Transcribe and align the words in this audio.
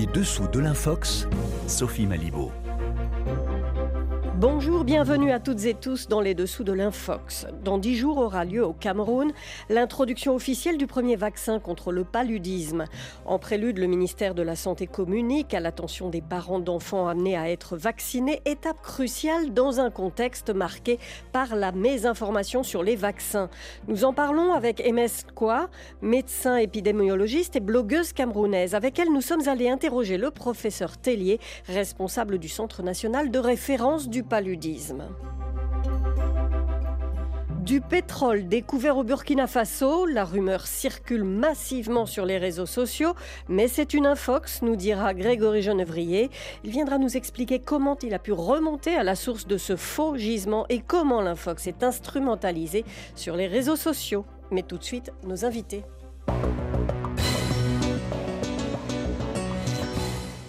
Les 0.00 0.06
dessous 0.06 0.48
de 0.48 0.60
l'Infox, 0.60 1.28
Sophie 1.66 2.06
Malibaud. 2.06 2.50
Bonjour, 4.40 4.84
bienvenue 4.84 5.32
à 5.32 5.38
toutes 5.38 5.66
et 5.66 5.74
tous 5.74 6.08
dans 6.08 6.22
les 6.22 6.32
dessous 6.32 6.64
de 6.64 6.72
l'Infox. 6.72 7.46
Dans 7.62 7.76
dix 7.76 7.94
jours 7.94 8.16
aura 8.16 8.46
lieu 8.46 8.64
au 8.64 8.72
Cameroun 8.72 9.32
l'introduction 9.68 10.34
officielle 10.34 10.78
du 10.78 10.86
premier 10.86 11.14
vaccin 11.14 11.60
contre 11.60 11.92
le 11.92 12.04
paludisme. 12.04 12.86
En 13.26 13.38
prélude, 13.38 13.76
le 13.76 13.86
ministère 13.86 14.34
de 14.34 14.40
la 14.40 14.56
Santé 14.56 14.86
communique 14.86 15.52
à 15.52 15.60
l'attention 15.60 16.08
des 16.08 16.22
parents 16.22 16.58
d'enfants 16.58 17.06
amenés 17.06 17.36
à 17.36 17.50
être 17.50 17.76
vaccinés, 17.76 18.40
étape 18.46 18.80
cruciale 18.80 19.52
dans 19.52 19.78
un 19.78 19.90
contexte 19.90 20.48
marqué 20.48 20.98
par 21.32 21.54
la 21.54 21.70
mésinformation 21.70 22.62
sur 22.62 22.82
les 22.82 22.96
vaccins. 22.96 23.50
Nous 23.88 24.06
en 24.06 24.14
parlons 24.14 24.54
avec 24.54 24.82
MS 24.90 25.34
Kwa, 25.34 25.68
médecin 26.00 26.56
épidémiologiste 26.56 27.56
et 27.56 27.60
blogueuse 27.60 28.14
camerounaise. 28.14 28.74
Avec 28.74 28.98
elle, 28.98 29.12
nous 29.12 29.20
sommes 29.20 29.46
allés 29.48 29.68
interroger 29.68 30.16
le 30.16 30.30
professeur 30.30 30.96
Tellier, 30.96 31.38
responsable 31.66 32.38
du 32.38 32.48
Centre 32.48 32.82
national 32.82 33.30
de 33.30 33.38
référence 33.38 34.08
du 34.08 34.24
Du 37.64 37.80
pétrole 37.80 38.46
découvert 38.48 38.96
au 38.96 39.02
Burkina 39.02 39.46
Faso, 39.46 40.06
la 40.06 40.24
rumeur 40.24 40.66
circule 40.66 41.24
massivement 41.24 42.06
sur 42.06 42.24
les 42.24 42.38
réseaux 42.38 42.66
sociaux, 42.66 43.14
mais 43.48 43.66
c'est 43.66 43.92
une 43.92 44.06
infox, 44.06 44.62
nous 44.62 44.76
dira 44.76 45.14
Grégory 45.14 45.62
Genevrier. 45.62 46.30
Il 46.64 46.70
viendra 46.70 46.98
nous 46.98 47.16
expliquer 47.16 47.58
comment 47.58 47.98
il 48.02 48.14
a 48.14 48.18
pu 48.20 48.32
remonter 48.32 48.94
à 48.94 49.02
la 49.02 49.16
source 49.16 49.46
de 49.46 49.56
ce 49.56 49.74
faux 49.74 50.16
gisement 50.16 50.64
et 50.68 50.80
comment 50.80 51.20
l'infox 51.20 51.66
est 51.66 51.82
instrumentalisé 51.82 52.84
sur 53.16 53.36
les 53.36 53.48
réseaux 53.48 53.76
sociaux. 53.76 54.24
Mais 54.50 54.62
tout 54.62 54.78
de 54.78 54.84
suite, 54.84 55.12
nos 55.24 55.44
invités. 55.44 55.84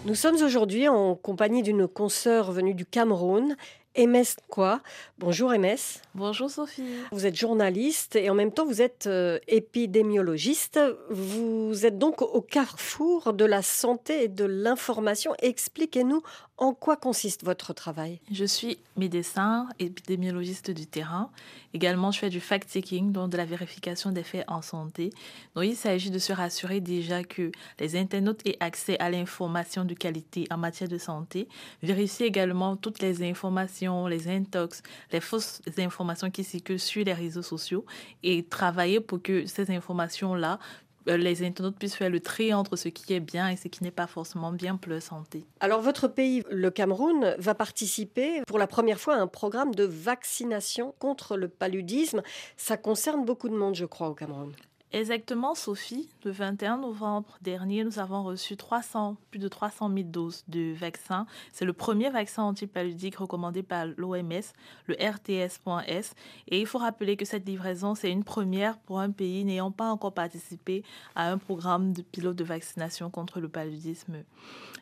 Nous 0.04 0.16
sommes 0.16 0.42
aujourd'hui 0.42 0.88
en 0.88 1.14
compagnie 1.14 1.62
d'une 1.62 1.88
consoeur 1.88 2.52
venue 2.52 2.74
du 2.74 2.88
Cameroun, 2.88 3.56
MS 3.96 4.38
Quoi. 4.50 4.82
Bonjour 5.20 5.52
MS. 5.52 6.02
Bonjour 6.16 6.50
Sophie. 6.50 6.82
Vous 7.12 7.28
êtes 7.28 7.36
journaliste 7.36 8.16
et 8.16 8.28
en 8.32 8.34
même 8.34 8.52
temps 8.52 8.66
vous 8.66 8.82
êtes 8.82 9.06
euh, 9.06 9.38
épidémiologiste. 9.48 10.80
Vous 11.12 11.86
êtes 11.86 12.00
donc 12.00 12.24
au 12.24 12.42
carrefour 12.42 13.34
de 13.34 13.46
la 13.46 13.62
santé 13.62 14.24
et 14.24 14.28
de 14.28 14.46
l'information. 14.46 15.36
Expliquez-nous 15.40 16.24
en 16.62 16.76
quoi 16.76 16.96
consiste 16.96 17.44
votre 17.44 17.74
travail? 17.74 18.20
Je 18.32 18.46
suis 18.46 18.78
médecin, 18.96 19.68
épidémiologiste 19.80 20.70
du 20.70 20.86
terrain. 20.86 21.32
Également, 21.74 22.12
je 22.12 22.20
fais 22.20 22.30
du 22.30 22.40
fact-checking, 22.40 23.12
donc 23.12 23.32
de 23.32 23.38
la 23.38 23.46
vérification 23.46 24.12
des 24.12 24.22
faits 24.22 24.46
en 24.48 24.62
santé. 24.62 25.10
Donc, 25.56 25.66
il 25.66 25.76
s'agit 25.76 26.12
de 26.12 26.20
se 26.20 26.32
rassurer 26.32 26.80
déjà 26.80 27.24
que 27.24 27.52
les 27.80 27.96
internautes 27.96 28.46
aient 28.46 28.58
accès 28.60 28.96
à 29.00 29.10
l'information 29.10 29.86
de 29.86 29.96
qualité 29.96 30.46
en 30.52 30.58
matière 30.58 30.88
de 30.88 31.00
santé. 31.00 31.48
Vérifier 31.82 32.28
également 32.28 32.76
toutes 32.76 33.02
les 33.02 33.28
informations, 33.28 34.06
les 34.06 34.28
intox, 34.28 34.84
les 35.12 35.20
fausses 35.20 35.64
informations 35.80 36.30
qui 36.30 36.44
circulent 36.44 36.80
sur 36.80 37.04
les 37.04 37.14
réseaux 37.14 37.42
sociaux 37.42 37.88
et 38.22 38.44
travailler 38.44 39.00
pour 39.00 39.20
que 39.20 39.48
ces 39.48 39.72
informations-là 39.72 40.60
les 41.06 41.44
internautes 41.44 41.78
puissent 41.78 41.96
faire 41.96 42.10
le 42.10 42.20
tri 42.20 42.54
entre 42.54 42.76
ce 42.76 42.90
qui 42.90 43.14
est 43.14 43.20
bien 43.20 43.50
et 43.50 43.56
ce 43.56 43.68
qui 43.68 43.84
n'est 43.84 43.92
pas 43.92 44.08
forcément 44.08 44.52
bien 44.52 44.76
pour 44.78 44.92
leur 44.92 45.02
santé. 45.02 45.46
Alors 45.60 45.82
votre 45.82 46.08
pays, 46.08 46.44
le 46.50 46.70
Cameroun, 46.72 47.36
va 47.38 47.56
participer 47.56 48.42
pour 48.48 48.60
la 48.60 48.68
première 48.68 49.00
fois 49.00 49.16
à 49.16 49.20
un 49.20 49.28
programme 49.28 49.74
de 49.76 49.84
vaccination 49.84 50.94
contre 51.00 51.38
le 51.38 51.48
paludisme. 51.48 52.22
Ça 52.58 52.78
concerne 52.78 53.26
beaucoup 53.26 53.50
de 53.50 53.56
monde, 53.56 53.76
je 53.76 53.86
crois, 53.86 54.10
au 54.10 54.14
Cameroun. 54.14 54.54
Exactement, 54.94 55.56
Sophie. 55.56 56.10
Le 56.26 56.32
21 56.32 56.80
novembre 56.80 57.38
dernier, 57.42 57.86
nous 57.86 57.98
avons 57.98 58.24
reçu 58.24 58.58
300, 58.58 59.16
plus 59.30 59.40
de 59.40 59.48
300 59.48 59.90
000 59.90 60.04
doses 60.10 60.44
de 60.50 60.74
vaccins. 60.74 61.26
C'est 61.54 61.64
le 61.64 61.72
premier 61.72 62.10
vaccin 62.10 62.44
antipaludique 62.44 63.16
recommandé 63.16 63.64
par 63.64 63.86
l'OMS, 63.96 64.42
le 64.88 64.96
RTS.S. 64.96 66.14
Et 66.50 66.60
il 66.60 66.66
faut 66.66 66.78
rappeler 66.78 67.16
que 67.16 67.24
cette 67.24 67.48
livraison, 67.48 67.96
c'est 67.96 68.12
une 68.12 68.26
première 68.26 68.78
pour 68.80 69.00
un 69.00 69.12
pays 69.12 69.46
n'ayant 69.46 69.72
pas 69.72 69.90
encore 69.90 70.14
participé 70.14 70.84
à 71.16 71.32
un 71.32 71.38
programme 71.38 71.94
de 71.94 72.02
pilote 72.02 72.36
de 72.36 72.44
vaccination 72.44 73.10
contre 73.10 73.40
le 73.40 73.48
paludisme. 73.48 74.18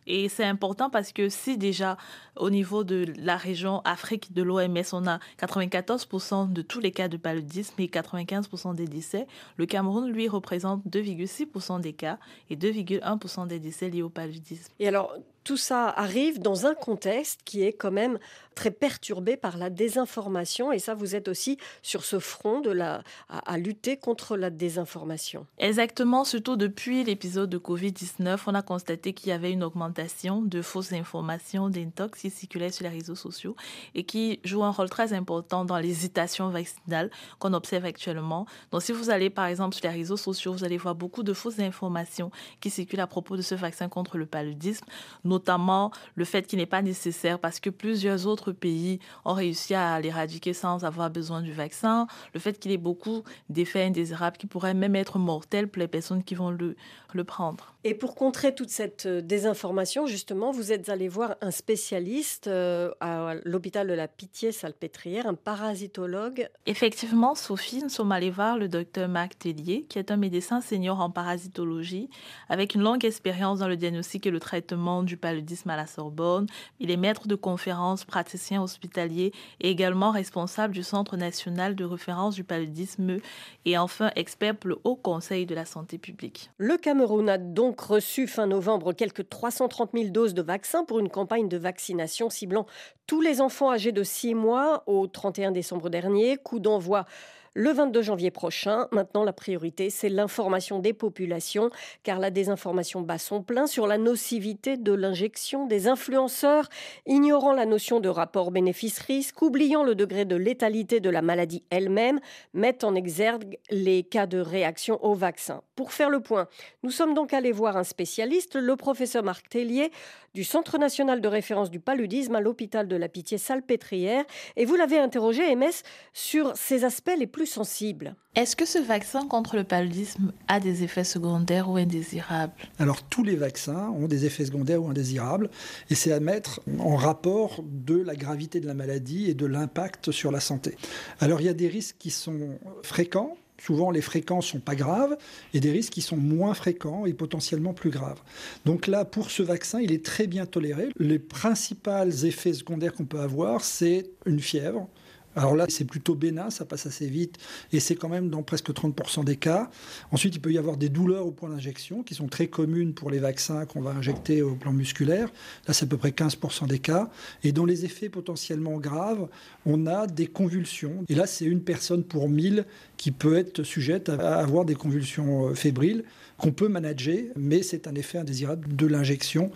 Et 0.08 0.28
c'est 0.28 0.44
important 0.44 0.90
parce 0.90 1.14
que 1.14 1.30
si 1.30 1.60
déjà 1.60 1.98
au 2.36 2.50
niveau 2.50 2.84
de 2.84 3.06
la 3.18 3.38
région 3.38 3.82
Afrique 3.86 4.34
de 4.34 4.42
l'OMS, 4.42 4.84
on 4.94 5.06
a 5.06 5.20
94% 5.40 6.52
de 6.52 6.62
tous 6.64 6.80
les 6.80 6.92
cas 6.92 7.08
de 7.08 7.18
paludisme 7.18 7.76
et 7.78 7.88
95% 7.88 8.74
des 8.74 8.88
décès, 8.88 9.28
le 9.58 9.68
Cameroun 9.68 9.99
lui, 10.08 10.28
représente 10.28 10.86
2,6% 10.86 11.82
des 11.82 11.94
cas 11.94 12.20
et 12.50 12.56
2,1% 12.56 13.48
des 13.48 13.60
décès 13.60 13.90
liés 13.90 14.02
au 14.02 14.10
paludisme. 14.10 14.72
Et 14.80 14.88
alors, 14.88 15.16
tout 15.44 15.58
ça 15.58 15.90
arrive 15.90 16.40
dans 16.40 16.66
un 16.66 16.76
contexte 16.76 17.42
qui 17.44 17.64
est 17.64 17.74
quand 17.74 17.92
même 17.92 18.20
très 18.60 18.72
perturbé 18.72 19.38
par 19.38 19.58
la 19.58 19.70
désinformation. 19.70 20.74
Et 20.74 20.80
ça, 20.80 20.94
vous 20.94 21.16
êtes 21.16 21.30
aussi 21.30 21.58
sur 21.82 22.04
ce 22.04 22.20
front 22.20 22.60
de 22.60 22.72
la, 22.72 23.04
à, 23.30 23.58
lutter 23.58 23.96
contre 23.96 24.36
la 24.36 24.50
désinformation. 24.50 25.46
Exactement, 25.60 26.26
surtout 26.26 26.58
depuis 26.58 27.06
l'épisode 27.06 27.50
de 27.50 27.58
Covid-19, 27.58 28.38
on 28.48 28.56
a 28.56 28.62
constaté 28.62 29.14
qu'il 29.14 29.30
y 29.30 29.32
avait 29.32 29.54
une 29.54 29.64
augmentation 29.64 30.42
de 30.42 30.62
fausses 30.62 30.92
informations, 30.92 31.70
d'intox 31.70 32.20
qui 32.20 32.30
circulaient 32.30 32.72
sur 32.72 32.84
les 32.84 32.90
réseaux 32.90 33.16
sociaux 33.16 33.56
et 33.96 34.04
qui 34.04 34.42
jouent 34.44 34.66
un 34.66 34.72
rôle 34.72 34.90
très 34.90 35.14
important 35.14 35.64
dans 35.64 35.78
l'hésitation 35.78 36.50
vaccinale 36.50 37.12
qu'on 37.40 37.54
observe 37.54 37.86
actuellement. 37.86 38.46
Donc, 38.72 38.82
si 38.82 38.92
vous 38.92 39.10
allez 39.10 39.30
par 39.30 39.46
exemple 39.46 39.74
sur 39.76 39.88
les 39.88 39.96
réseaux 39.96 40.18
sociaux, 40.18 40.52
vous 40.52 40.66
allez 40.66 40.78
voir 40.78 40.96
beaucoup 40.96 41.24
de 41.24 41.32
fausses 41.32 41.60
informations 41.60 42.30
qui 42.60 42.70
circulent 42.70 43.00
à 43.00 43.08
propos 43.08 43.38
de 43.38 43.42
ce 43.42 43.56
vaccin 43.56 43.88
contre 43.88 44.18
le 44.18 44.26
paludisme 44.26 44.86
notamment 45.30 45.92
le 46.16 46.26
fait 46.26 46.46
qu'il 46.46 46.60
n'est 46.60 46.66
pas 46.66 46.82
nécessaire 46.82 47.40
parce 47.40 47.60
que 47.60 47.70
plusieurs 47.70 48.28
autres 48.28 48.52
pays 48.52 49.00
ont 49.24 49.34
réussi 49.34 49.74
à 49.76 50.00
l'éradiquer 50.02 50.54
sans 50.54 50.84
avoir 50.84 51.10
besoin 51.10 51.42
du 51.42 51.54
vaccin, 51.54 52.08
le 52.34 52.40
fait 52.40 52.60
qu'il 52.60 52.72
ait 52.72 52.78
beaucoup 52.78 53.24
d'effets 53.50 53.84
indésirables 53.84 54.38
qui 54.38 54.48
pourraient 54.48 54.74
même 54.74 54.96
être 54.96 55.20
mortels 55.20 55.68
pour 55.68 55.80
les 55.80 55.88
personnes 55.88 56.24
qui 56.24 56.36
vont 56.36 56.52
le, 56.52 56.76
le 57.14 57.24
prendre. 57.24 57.76
Et 57.86 57.94
pour 57.94 58.16
contrer 58.16 58.54
toute 58.54 58.70
cette 58.70 59.06
euh, 59.06 59.22
désinformation, 59.22 60.06
justement, 60.06 60.52
vous 60.52 60.74
êtes 60.74 60.90
allé 60.90 61.08
voir 61.08 61.36
un 61.40 61.52
spécialiste 61.52 62.48
euh, 62.48 62.92
à 63.00 63.36
l'hôpital 63.46 63.88
de 63.88 63.94
la 63.94 64.10
Pitié-Salpêtrière, 64.10 65.28
un 65.28 65.34
parasitologue. 65.34 66.50
Effectivement, 66.66 67.36
Sophie, 67.36 67.82
nous 67.82 67.90
sommes 67.90 68.12
allés 68.12 68.32
voir 68.32 68.58
le 68.58 68.68
docteur 68.68 69.08
Marc 69.08 69.40
Tellier, 69.40 69.86
qui 69.88 69.98
est 69.98 70.12
un 70.12 70.18
médecin 70.18 70.60
senior 70.60 71.00
en 71.00 71.10
parasitologie, 71.10 72.10
avec 72.50 72.76
une 72.76 72.82
longue 72.82 73.06
expérience 73.06 73.60
dans 73.60 73.70
le 73.70 73.78
diagnostic 73.78 74.28
et 74.28 74.32
le 74.32 74.40
traitement 74.42 75.04
du 75.04 75.16
paludisme 75.20 75.70
à 75.70 75.76
la 75.76 75.86
Sorbonne. 75.86 76.48
Il 76.80 76.90
est 76.90 76.98
maître 76.98 77.28
de 77.28 77.36
conférences, 77.36 78.06
praticien 78.06 78.64
hospitalier 78.64 79.32
et 79.60 79.70
également 79.70 80.12
responsable 80.12 80.74
du 80.74 80.84
Centre 80.84 81.18
national 81.18 81.76
de 81.76 81.86
référence 81.86 82.36
du 82.36 82.44
paludisme 82.44 83.18
et 83.66 83.78
enfin 83.78 84.12
expert 84.16 84.56
pour 84.56 84.70
le 84.70 84.80
Haut 84.84 84.96
Conseil 84.96 85.46
de 85.46 85.56
la 85.56 85.66
santé 85.66 85.98
publique. 85.98 86.50
Le 86.58 86.78
Cameroun 86.78 87.30
a 87.30 87.38
donc 87.38 87.80
reçu 87.82 88.28
fin 88.28 88.48
novembre 88.48 88.94
quelques 88.94 89.30
330 89.30 89.92
000 89.94 90.10
doses 90.10 90.34
de 90.34 90.42
vaccins 90.42 90.86
pour 90.86 91.00
une 91.00 91.10
campagne 91.10 91.48
de 91.48 91.58
vaccination 91.58 92.30
ciblant 92.30 92.66
tous 93.08 93.22
les 93.22 93.42
enfants 93.42 93.72
âgés 93.72 93.92
de 93.92 94.04
6 94.04 94.36
mois 94.36 94.84
au 94.88 95.08
31 95.08 95.52
décembre 95.52 95.90
dernier. 95.90 96.38
Coup 96.38 96.60
d'envoi 96.60 97.06
le 97.54 97.72
22 97.72 98.02
janvier 98.02 98.32
prochain. 98.32 98.88
Maintenant, 98.92 99.24
la 99.24 99.34
priorité, 99.34 99.90
c'est 99.90 100.10
l'information 100.10 100.80
des 100.80 100.94
populations, 100.94 101.70
car 102.04 102.20
la 102.20 102.32
désinformation 102.32 103.02
bat 103.02 103.18
son 103.18 103.44
plein 103.44 103.68
sur 103.68 103.88
la 103.88 103.98
nocivité 103.98 104.78
de 104.78 104.94
l'injection 104.94 105.66
des 105.66 105.88
influenceurs, 105.88 106.70
ignorant 107.06 107.54
la 107.54 107.66
notion 107.66 108.00
de 108.00 108.10
rapport 108.10 108.52
bénéfice-risque, 108.52 109.42
oubliant 109.42 109.84
le 109.84 109.96
degré 109.96 110.26
de 110.26 110.36
létalité 110.36 111.00
de 111.00 111.10
la 111.10 111.22
maladie 111.22 111.64
elle-même, 111.70 112.20
mettent 112.54 112.84
en 112.84 112.96
exergue 112.96 113.58
les 113.70 114.04
cas 114.04 114.28
de 114.28 114.40
réaction 114.40 115.04
au 115.04 115.14
vaccin. 115.14 115.62
Pour 115.76 115.94
faire 115.94 116.10
le 116.10 116.20
point, 116.20 116.48
nous 116.84 116.92
sommes 116.92 117.14
donc 117.14 117.34
allés 117.34 117.52
voir 117.52 117.78
un 117.78 117.84
spécialiste, 117.84 118.56
le 118.56 118.76
professeur 118.76 119.24
Marc 119.24 119.50
Tellier, 119.50 119.92
du 120.34 120.44
Centre 120.44 120.78
national 120.78 121.22
de 121.22 121.28
référence 121.28 121.72
du 121.72 121.80
paludisme 121.80 122.36
à 122.36 122.42
l'hôpital 122.42 122.88
de 122.88 122.96
la 122.96 123.10
Pitié-Salpêtrière, 123.10 124.26
et 124.56 124.66
vous 124.66 124.76
l'avez 124.76 125.00
interrogé, 125.00 125.56
MS, 125.56 125.84
sur 126.14 126.56
ces 126.56 126.84
aspects 126.84 127.16
les 127.18 127.28
plus 127.28 127.39
sensible. 127.46 128.16
Est-ce 128.36 128.56
que 128.56 128.66
ce 128.66 128.80
vaccin 128.80 129.28
contre 129.28 129.56
le 129.56 129.64
paludisme 129.64 130.32
a 130.48 130.60
des 130.60 130.84
effets 130.84 131.04
secondaires 131.04 131.70
ou 131.70 131.78
indésirables 131.78 132.54
Alors 132.78 133.04
tous 133.04 133.24
les 133.24 133.36
vaccins 133.36 133.90
ont 133.90 134.08
des 134.08 134.26
effets 134.26 134.46
secondaires 134.46 134.84
ou 134.84 134.90
indésirables 134.90 135.50
et 135.90 135.96
c'est 135.96 136.12
à 136.12 136.20
mettre 136.20 136.62
en 136.80 136.96
rapport 136.96 137.64
de 137.64 137.96
la 137.96 138.16
gravité 138.16 138.60
de 138.60 138.68
la 138.68 138.74
maladie 138.74 139.30
et 139.30 139.34
de 139.34 139.46
l'impact 139.46 140.12
sur 140.12 140.32
la 140.32 140.40
santé. 140.40 140.78
Alors 141.20 141.42
il 141.42 141.46
y 141.46 141.50
a 141.50 141.54
des 141.54 141.68
risques 141.68 141.96
qui 142.00 142.12
sont 142.12 142.60
fréquents, 142.84 143.36
Souvent, 143.62 143.92
les 143.92 144.02
fréquences 144.02 144.48
sont 144.48 144.60
pas 144.60 144.76
graves 144.76 145.18
et 145.54 145.60
des 145.60 145.72
risques 145.72 145.94
qui 145.94 146.02
sont 146.02 146.18
moins 146.18 146.54
fréquents 146.54 147.06
et 147.06 147.14
potentiellement 147.14 147.74
plus 147.74 147.90
graves. 147.90 148.22
Donc 148.66 148.88
là, 148.88 149.06
pour 149.06 149.32
ce 149.32 149.44
vaccin, 149.44 149.80
il 149.82 149.92
est 149.92 150.04
très 150.04 150.28
bien 150.28 150.46
toléré. 150.46 150.90
Les 150.98 151.20
principaux 151.20 152.10
effets 152.24 152.54
secondaires 152.54 152.94
qu'on 152.94 153.06
peut 153.06 153.20
avoir, 153.20 153.64
c'est 153.64 154.10
une 154.26 154.40
fièvre, 154.40 154.88
Alors 155.36 155.56
là, 155.56 155.66
c'est 155.70 155.86
plutôt 155.86 156.16
bénin, 156.16 156.50
ça 156.50 156.66
passe 156.66 156.86
assez 156.86 157.08
vite, 157.08 157.38
et 157.72 157.80
c'est 157.80 157.96
quand 157.96 158.10
même 158.10 158.30
dans 158.30 158.44
presque 158.44 158.72
30% 158.72 159.24
des 159.24 159.36
cas. 159.36 159.70
Ensuite, 160.12 160.36
il 160.36 160.40
peut 160.40 160.52
y 160.52 160.58
avoir 160.58 160.78
des 160.78 160.90
douleurs 160.90 161.26
au 161.26 161.32
point 161.32 161.50
d'injection, 161.50 162.04
qui 162.04 162.16
sont 162.16 162.28
très 162.28 162.48
communes 162.48 162.94
pour 162.94 163.12
les 163.12 163.20
vaccins 163.20 163.66
qu'on 163.66 163.82
va 163.82 163.92
injecter 163.92 164.42
au 164.42 164.56
plan 164.56 164.74
musculaire. 164.74 165.32
Là, 165.68 165.74
c'est 165.74 165.86
à 165.86 165.88
peu 165.88 165.98
près 165.98 166.10
15% 166.10 166.68
des 166.68 166.80
cas. 166.80 167.10
Et 167.44 167.52
dans 167.52 167.66
les 167.66 167.86
effets 167.86 168.10
potentiellement 168.10 168.78
graves, 168.78 169.28
on 169.66 169.88
a 169.88 170.08
des 170.08 170.28
convulsions. 170.28 171.06
Et 171.10 171.16
là, 171.16 171.28
c'est 171.28 171.46
une 171.46 171.62
personne 171.62 172.04
pour 172.04 172.28
1000 172.28 172.66
qui 172.98 173.12
peut 173.12 173.38
être 173.38 173.64
sujette 173.64 174.10
à 174.10 174.38
avoir 174.38 174.66
des 174.66 174.76
convulsions 174.76 175.48
euh, 175.48 175.54
fébriles 175.54 176.04
qu'on 176.38 176.52
peut 176.52 176.70
manager, 176.70 177.20
mais 177.36 177.64
c'est 177.64 177.88
un 177.88 177.96
effet 177.96 178.18
indésirable 178.18 178.76
de 178.76 178.88
l'injection 178.88 179.52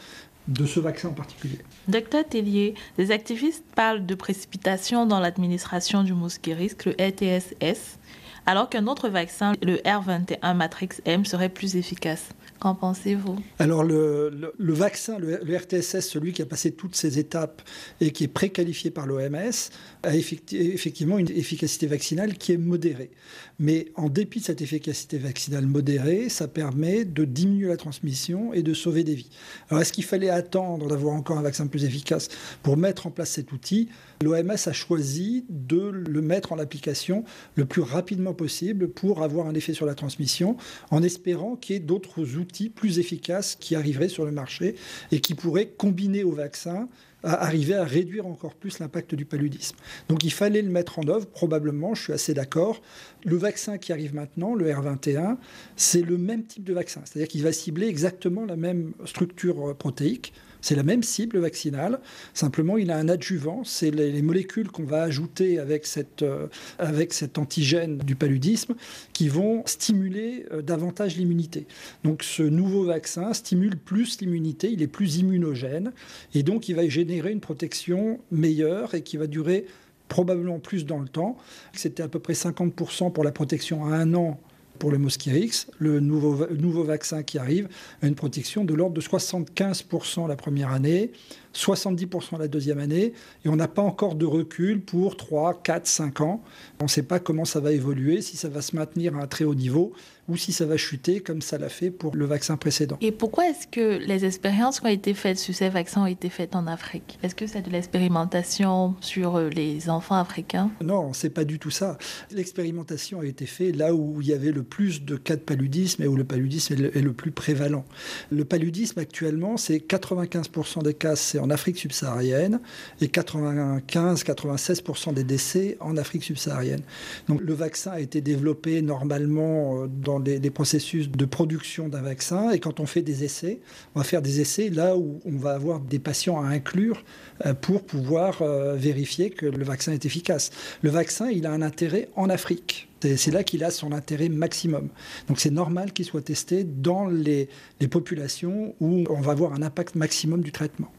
de 0.47 0.65
ce 0.65 0.79
vaccin 0.79 1.09
en 1.09 1.13
particulier. 1.13 1.59
Docteur 1.87 2.27
Tellier, 2.27 2.75
les 2.97 3.11
activistes 3.11 3.65
parlent 3.75 4.05
de 4.05 4.15
précipitation 4.15 5.05
dans 5.05 5.19
l'administration 5.19 6.03
du 6.03 6.13
mosquérisque, 6.13 6.85
le 6.85 6.99
ETSS, 6.99 7.97
alors 8.45 8.69
qu'un 8.69 8.87
autre 8.87 9.09
vaccin, 9.09 9.53
le 9.61 9.77
R21 9.77 10.55
Matrix 10.55 10.89
M, 11.05 11.25
serait 11.25 11.49
plus 11.49 11.75
efficace. 11.75 12.29
Qu'en 12.59 12.75
pensez-vous? 12.75 13.37
Alors 13.59 13.83
le, 13.83 14.51
vaccin, 14.59 15.17
le, 15.17 15.39
RTSS, 15.57 16.01
celui 16.01 16.33
qui 16.33 16.41
a 16.41 16.45
passé 16.45 16.71
toutes 16.71 16.95
ces 16.95 17.19
étapes 17.19 17.61
et 17.99 18.11
qui 18.11 18.25
est 18.25 18.29
préqualifié 18.29 18.91
par 18.91 19.05
l'OMS, 19.05 19.69
a 20.03 20.15
effectivement 20.15 21.17
une 21.17 21.29
efficacité 21.29 21.87
vaccinale 21.87 22.37
qui 22.37 22.53
est 22.53 22.57
modérée. 22.57 23.11
Mais 23.59 23.87
en 23.95 24.09
dépit 24.09 24.39
de 24.39 24.45
cette 24.45 24.61
efficacité 24.61 25.17
vaccinale 25.17 25.65
modérée, 25.65 26.29
ça 26.29 26.47
permet 26.47 27.05
de 27.05 27.25
diminuer 27.25 27.67
la 27.67 27.77
transmission 27.77 28.53
et 28.53 28.63
de 28.63 28.73
sauver 28.73 29.03
des 29.03 29.15
vies. 29.15 29.29
Alors 29.69 29.81
est-ce 29.81 29.93
qu'il 29.93 30.05
fallait 30.05 30.29
attendre 30.29 30.87
d'avoir 30.87 31.15
encore 31.15 31.37
un 31.37 31.43
vaccin 31.43 31.67
plus 31.67 31.85
efficace 31.85 32.29
pour 32.61 32.77
mettre 32.77 33.07
en 33.07 33.11
place 33.11 33.31
cet 33.31 33.51
outil? 33.51 33.89
L'OMS 34.23 34.57
a 34.65 34.73
choisi 34.73 35.45
de 35.49 35.89
le 35.89 36.21
mettre 36.21 36.53
en 36.53 36.59
application 36.59 37.23
le 37.55 37.65
plus 37.65 37.81
rapidement 37.81 38.33
possible 38.33 38.87
pour 38.87 39.21
avoir 39.21 39.47
un 39.47 39.53
effet 39.53 39.73
sur 39.73 39.85
la 39.85 39.95
transmission, 39.95 40.57
en 40.91 41.03
espérant 41.03 41.55
qu'il 41.55 41.75
y 41.75 41.77
ait 41.77 41.81
d'autres 41.81 42.37
outils 42.37 42.69
plus 42.69 42.99
efficaces 42.99 43.55
qui 43.59 43.75
arriveraient 43.75 44.09
sur 44.09 44.25
le 44.25 44.31
marché 44.31 44.75
et 45.11 45.19
qui 45.19 45.35
pourraient 45.35 45.67
combiner 45.67 46.23
au 46.23 46.31
vaccin 46.31 46.87
arriver 47.23 47.75
à 47.75 47.85
réduire 47.85 48.27
encore 48.27 48.53
plus 48.53 48.79
l'impact 48.79 49.15
du 49.15 49.25
paludisme. 49.25 49.77
Donc 50.09 50.23
il 50.23 50.31
fallait 50.31 50.61
le 50.61 50.69
mettre 50.69 50.99
en 50.99 51.07
œuvre, 51.07 51.25
probablement, 51.25 51.93
je 51.95 52.03
suis 52.03 52.13
assez 52.13 52.33
d'accord. 52.33 52.81
Le 53.23 53.37
vaccin 53.37 53.77
qui 53.77 53.93
arrive 53.93 54.13
maintenant, 54.13 54.55
le 54.55 54.69
R21, 54.69 55.37
c'est 55.75 56.01
le 56.01 56.17
même 56.17 56.43
type 56.43 56.65
de 56.65 56.73
vaccin, 56.73 57.01
c'est-à-dire 57.05 57.29
qu'il 57.29 57.43
va 57.43 57.53
cibler 57.53 57.87
exactement 57.87 58.45
la 58.45 58.57
même 58.57 58.91
structure 59.05 59.75
protéique. 59.77 60.33
C'est 60.63 60.75
la 60.75 60.83
même 60.83 61.03
cible 61.03 61.39
vaccinale, 61.39 61.99
simplement 62.33 62.77
il 62.77 62.89
a 62.89 62.97
un 62.97 63.09
adjuvant, 63.09 63.65
c'est 63.65 63.91
les, 63.91 64.21
molécules 64.21 64.71
qu'on 64.71 64.85
va 64.85 65.03
ajouter 65.03 65.59
avec, 65.59 65.85
cette, 65.85 66.21
euh, 66.21 66.47
avec 66.79 67.13
cet 67.13 67.37
antigène 67.37 67.97
du 67.97 68.15
paludisme 68.15 68.75
qui 69.11 69.27
vont 69.27 69.63
stimuler 69.65 70.45
euh, 70.53 70.61
davantage 70.61 71.17
l'immunité. 71.17 71.67
Donc 72.05 72.23
ce 72.23 72.43
nouveau 72.43 72.85
vaccin 72.85 73.33
stimule 73.33 73.75
plus 73.75 74.21
l'immunité, 74.21 74.71
il 74.71 74.81
est 74.81 74.87
plus 74.87 75.17
immunogène 75.17 75.91
et 76.33 76.43
donc 76.43 76.69
il 76.69 76.77
va 76.77 76.87
générer 76.87 77.33
une 77.33 77.41
protection 77.41 78.21
meilleure 78.31 78.95
et 78.95 79.01
qui 79.01 79.17
va 79.17 79.27
durer 79.27 79.65
probablement 80.07 80.59
plus 80.59 80.85
dans 80.85 80.99
le 80.99 81.09
temps. 81.09 81.37
C'était 81.73 82.03
à 82.03 82.07
peu 82.07 82.19
près 82.19 82.33
50% 82.33 83.11
pour 83.11 83.25
la 83.25 83.33
protection 83.33 83.85
à 83.85 83.97
un 83.97 84.13
an 84.13 84.39
pour 84.83 84.91
le 84.91 84.97
Mosquirix, 84.97 85.67
le 85.79 86.01
nouveau, 86.01 86.45
nouveau 86.59 86.83
vaccin 86.83 87.23
qui 87.23 87.37
arrive, 87.37 87.69
a 88.01 88.07
une 88.07 88.15
protection 88.15 88.65
de 88.65 88.73
l'ordre 88.73 88.93
de 88.93 88.99
75% 88.99 90.27
la 90.27 90.35
première 90.35 90.73
année, 90.73 91.13
70% 91.55 92.37
la 92.37 92.49
deuxième 92.49 92.79
année, 92.79 93.13
et 93.45 93.47
on 93.47 93.55
n'a 93.55 93.69
pas 93.69 93.81
encore 93.81 94.15
de 94.15 94.25
recul 94.25 94.81
pour 94.81 95.15
3, 95.15 95.61
4, 95.63 95.87
5 95.87 96.19
ans. 96.19 96.43
On 96.81 96.83
ne 96.83 96.89
sait 96.89 97.03
pas 97.03 97.19
comment 97.19 97.45
ça 97.45 97.61
va 97.61 97.71
évoluer, 97.71 98.21
si 98.21 98.35
ça 98.35 98.49
va 98.49 98.61
se 98.61 98.75
maintenir 98.75 99.15
à 99.15 99.21
un 99.21 99.27
très 99.27 99.45
haut 99.45 99.55
niveau 99.55 99.93
ou 100.29 100.37
si 100.37 100.53
ça 100.53 100.65
va 100.65 100.77
chuter 100.77 101.19
comme 101.19 101.41
ça 101.41 101.57
l'a 101.57 101.69
fait 101.69 101.91
pour 101.91 102.15
le 102.15 102.25
vaccin 102.25 102.57
précédent. 102.57 102.97
Et 103.01 103.11
pourquoi 103.11 103.49
est-ce 103.49 103.67
que 103.67 103.97
les 103.97 104.25
expériences 104.25 104.79
qui 104.79 104.85
ont 104.85 104.89
été 104.89 105.13
faites 105.13 105.37
sur 105.37 105.53
ces 105.53 105.69
vaccins 105.69 106.03
ont 106.03 106.07
été 106.07 106.29
faites 106.29 106.55
en 106.55 106.67
Afrique? 106.67 107.19
Est-ce 107.23 107.35
que 107.35 107.47
c'est 107.47 107.61
de 107.61 107.69
l'expérimentation 107.69 108.95
sur 109.01 109.35
euh, 109.35 109.49
les 109.49 109.89
enfants 109.89 110.15
africains? 110.15 110.71
Non, 110.81 111.11
c'est 111.13 111.29
pas 111.29 111.43
du 111.43 111.59
tout 111.59 111.71
ça. 111.71 111.97
L'expérimentation 112.31 113.19
a 113.19 113.25
été 113.25 113.45
faite 113.45 113.75
là 113.75 113.93
où 113.93 114.21
il 114.21 114.27
y 114.27 114.33
avait 114.33 114.51
le 114.51 114.63
plus 114.63 115.03
de 115.03 115.17
cas 115.17 115.35
de 115.35 115.41
paludisme 115.41 116.03
et 116.03 116.07
où 116.07 116.15
le 116.15 116.23
paludisme 116.23 116.73
est 116.73 117.01
le, 117.01 117.13
plus 117.13 117.31
prévalent. 117.31 117.85
Le 118.31 118.45
paludisme 118.45 118.99
actuellement, 118.99 119.57
c'est 119.57 119.77
95% 119.77 120.83
des 120.83 120.93
cas, 120.93 121.15
c'est 121.15 121.39
en 121.39 121.49
Afrique 121.49 121.77
subsaharienne 121.77 122.59
et 123.01 123.07
95-96% 123.07 125.13
des 125.13 125.23
décès 125.23 125.77
en 125.79 125.97
Afrique 125.97 126.23
subsaharienne. 126.23 126.81
Donc 127.27 127.41
le 127.41 127.53
vaccin 127.53 127.91
a 127.91 127.99
été 127.99 128.21
développé 128.21 128.81
normalement 128.81 129.83
euh, 129.83 129.87
dans 130.19 130.23
les, 130.23 130.49
processus 130.49 131.09
de 131.09 131.25
production 131.25 131.89
d'un 131.89 132.01
vaccin 132.01 132.51
et 132.51 132.59
quand 132.59 132.79
on 132.79 132.85
fait 132.85 133.01
des 133.01 133.23
essais, 133.23 133.59
on 133.95 133.99
va 133.99 134.03
faire 134.03 134.21
des 134.21 134.41
essais 134.41 134.69
là 134.69 134.95
où 134.95 135.19
on 135.25 135.37
va 135.37 135.53
avoir 135.53 135.79
des 135.79 135.99
patients 135.99 136.41
à 136.41 136.47
inclure 136.47 137.03
euh, 137.45 137.53
pour 137.53 137.83
pouvoir 137.83 138.41
euh, 138.41 138.75
vérifier 138.75 139.29
que 139.29 139.45
le 139.45 139.63
vaccin 139.63 139.91
est 139.91 140.05
efficace. 140.05 140.51
Le 140.81 140.89
vaccin, 140.89 141.29
il 141.29 141.45
a 141.45 141.51
un 141.51 141.61
intérêt 141.61 142.09
en 142.15 142.29
Afrique. 142.29 142.89
C'est 143.17 143.31
là 143.31 143.43
qu'il 143.43 143.65
a 143.65 143.71
son 143.71 143.91
intérêt 143.91 144.29
maximum. 144.29 144.87
Donc 145.27 145.39
c'est 145.39 145.49
normal 145.49 145.91
qu'il 145.91 146.05
soit 146.05 146.21
testé 146.21 146.63
dans 146.63 147.07
les, 147.07 147.49
les 147.81 147.89
populations 147.89 148.75
où 148.79 149.03
on 149.09 149.19
va 149.19 149.33
avoir 149.33 149.53
un 149.53 149.61
impact 149.61 149.95
maximum 149.95 150.41
du 150.41 150.53
traitement. 150.53 150.89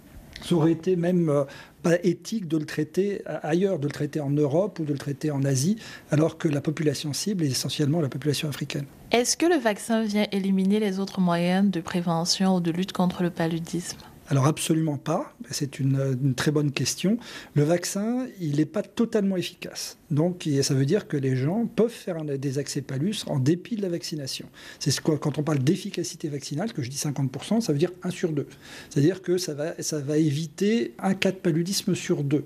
Ça 0.44 0.54
aurait 0.54 0.72
été 0.72 0.96
même 0.96 1.28
euh, 1.28 1.44
pas 1.82 1.96
éthique 2.02 2.48
de 2.48 2.58
le 2.58 2.66
traiter 2.66 3.22
ailleurs, 3.26 3.78
de 3.78 3.86
le 3.86 3.92
traiter 3.92 4.20
en 4.20 4.30
Europe 4.30 4.78
ou 4.78 4.84
de 4.84 4.92
le 4.92 4.98
traiter 4.98 5.30
en 5.30 5.42
Asie, 5.44 5.76
alors 6.10 6.38
que 6.38 6.48
la 6.48 6.60
population 6.60 7.12
cible 7.12 7.44
est 7.44 7.48
essentiellement 7.48 8.00
la 8.00 8.08
population 8.08 8.48
africaine. 8.48 8.86
Est-ce 9.10 9.36
que 9.36 9.46
le 9.46 9.56
vaccin 9.56 10.02
vient 10.02 10.26
éliminer 10.32 10.80
les 10.80 10.98
autres 10.98 11.20
moyens 11.20 11.70
de 11.70 11.80
prévention 11.80 12.56
ou 12.56 12.60
de 12.60 12.70
lutte 12.70 12.92
contre 12.92 13.22
le 13.22 13.30
paludisme? 13.30 13.98
Alors 14.28 14.46
absolument 14.46 14.96
pas, 14.96 15.34
c'est 15.50 15.78
une, 15.78 16.34
très 16.34 16.50
bonne 16.50 16.72
question. 16.72 17.18
Le 17.54 17.62
vaccin, 17.62 18.26
il 18.40 18.56
n'est 18.56 18.64
pas 18.64 18.82
totalement 18.82 19.36
efficace. 19.36 19.98
Donc 20.10 20.48
ça 20.62 20.74
veut 20.74 20.86
dire 20.86 21.08
que 21.08 21.16
les 21.16 21.36
gens 21.36 21.66
peuvent 21.66 21.90
faire 21.90 22.24
des 22.24 22.58
accès 22.58 22.80
palus 22.80 23.24
en 23.26 23.38
dépit 23.38 23.76
de 23.76 23.82
la 23.82 23.88
vaccination. 23.88 24.46
C'est 24.78 24.90
ce 24.90 25.00
quand 25.00 25.38
on 25.38 25.42
parle 25.42 25.58
d'efficacité 25.58 26.28
vaccinale, 26.28 26.72
que 26.72 26.82
je 26.82 26.88
dis 26.88 26.96
50%, 26.96 27.60
ça 27.60 27.72
veut 27.72 27.78
dire 27.78 27.92
1 28.02 28.10
sur 28.10 28.32
2. 28.32 28.46
C'est-à-dire 28.88 29.20
que 29.20 29.36
ça 29.36 29.54
va, 29.54 29.74
ça 29.82 29.98
va 29.98 30.16
éviter 30.16 30.94
un 30.98 31.14
cas 31.14 31.32
de 31.32 31.36
paludisme 31.36 31.94
sur 31.94 32.24
2. 32.24 32.44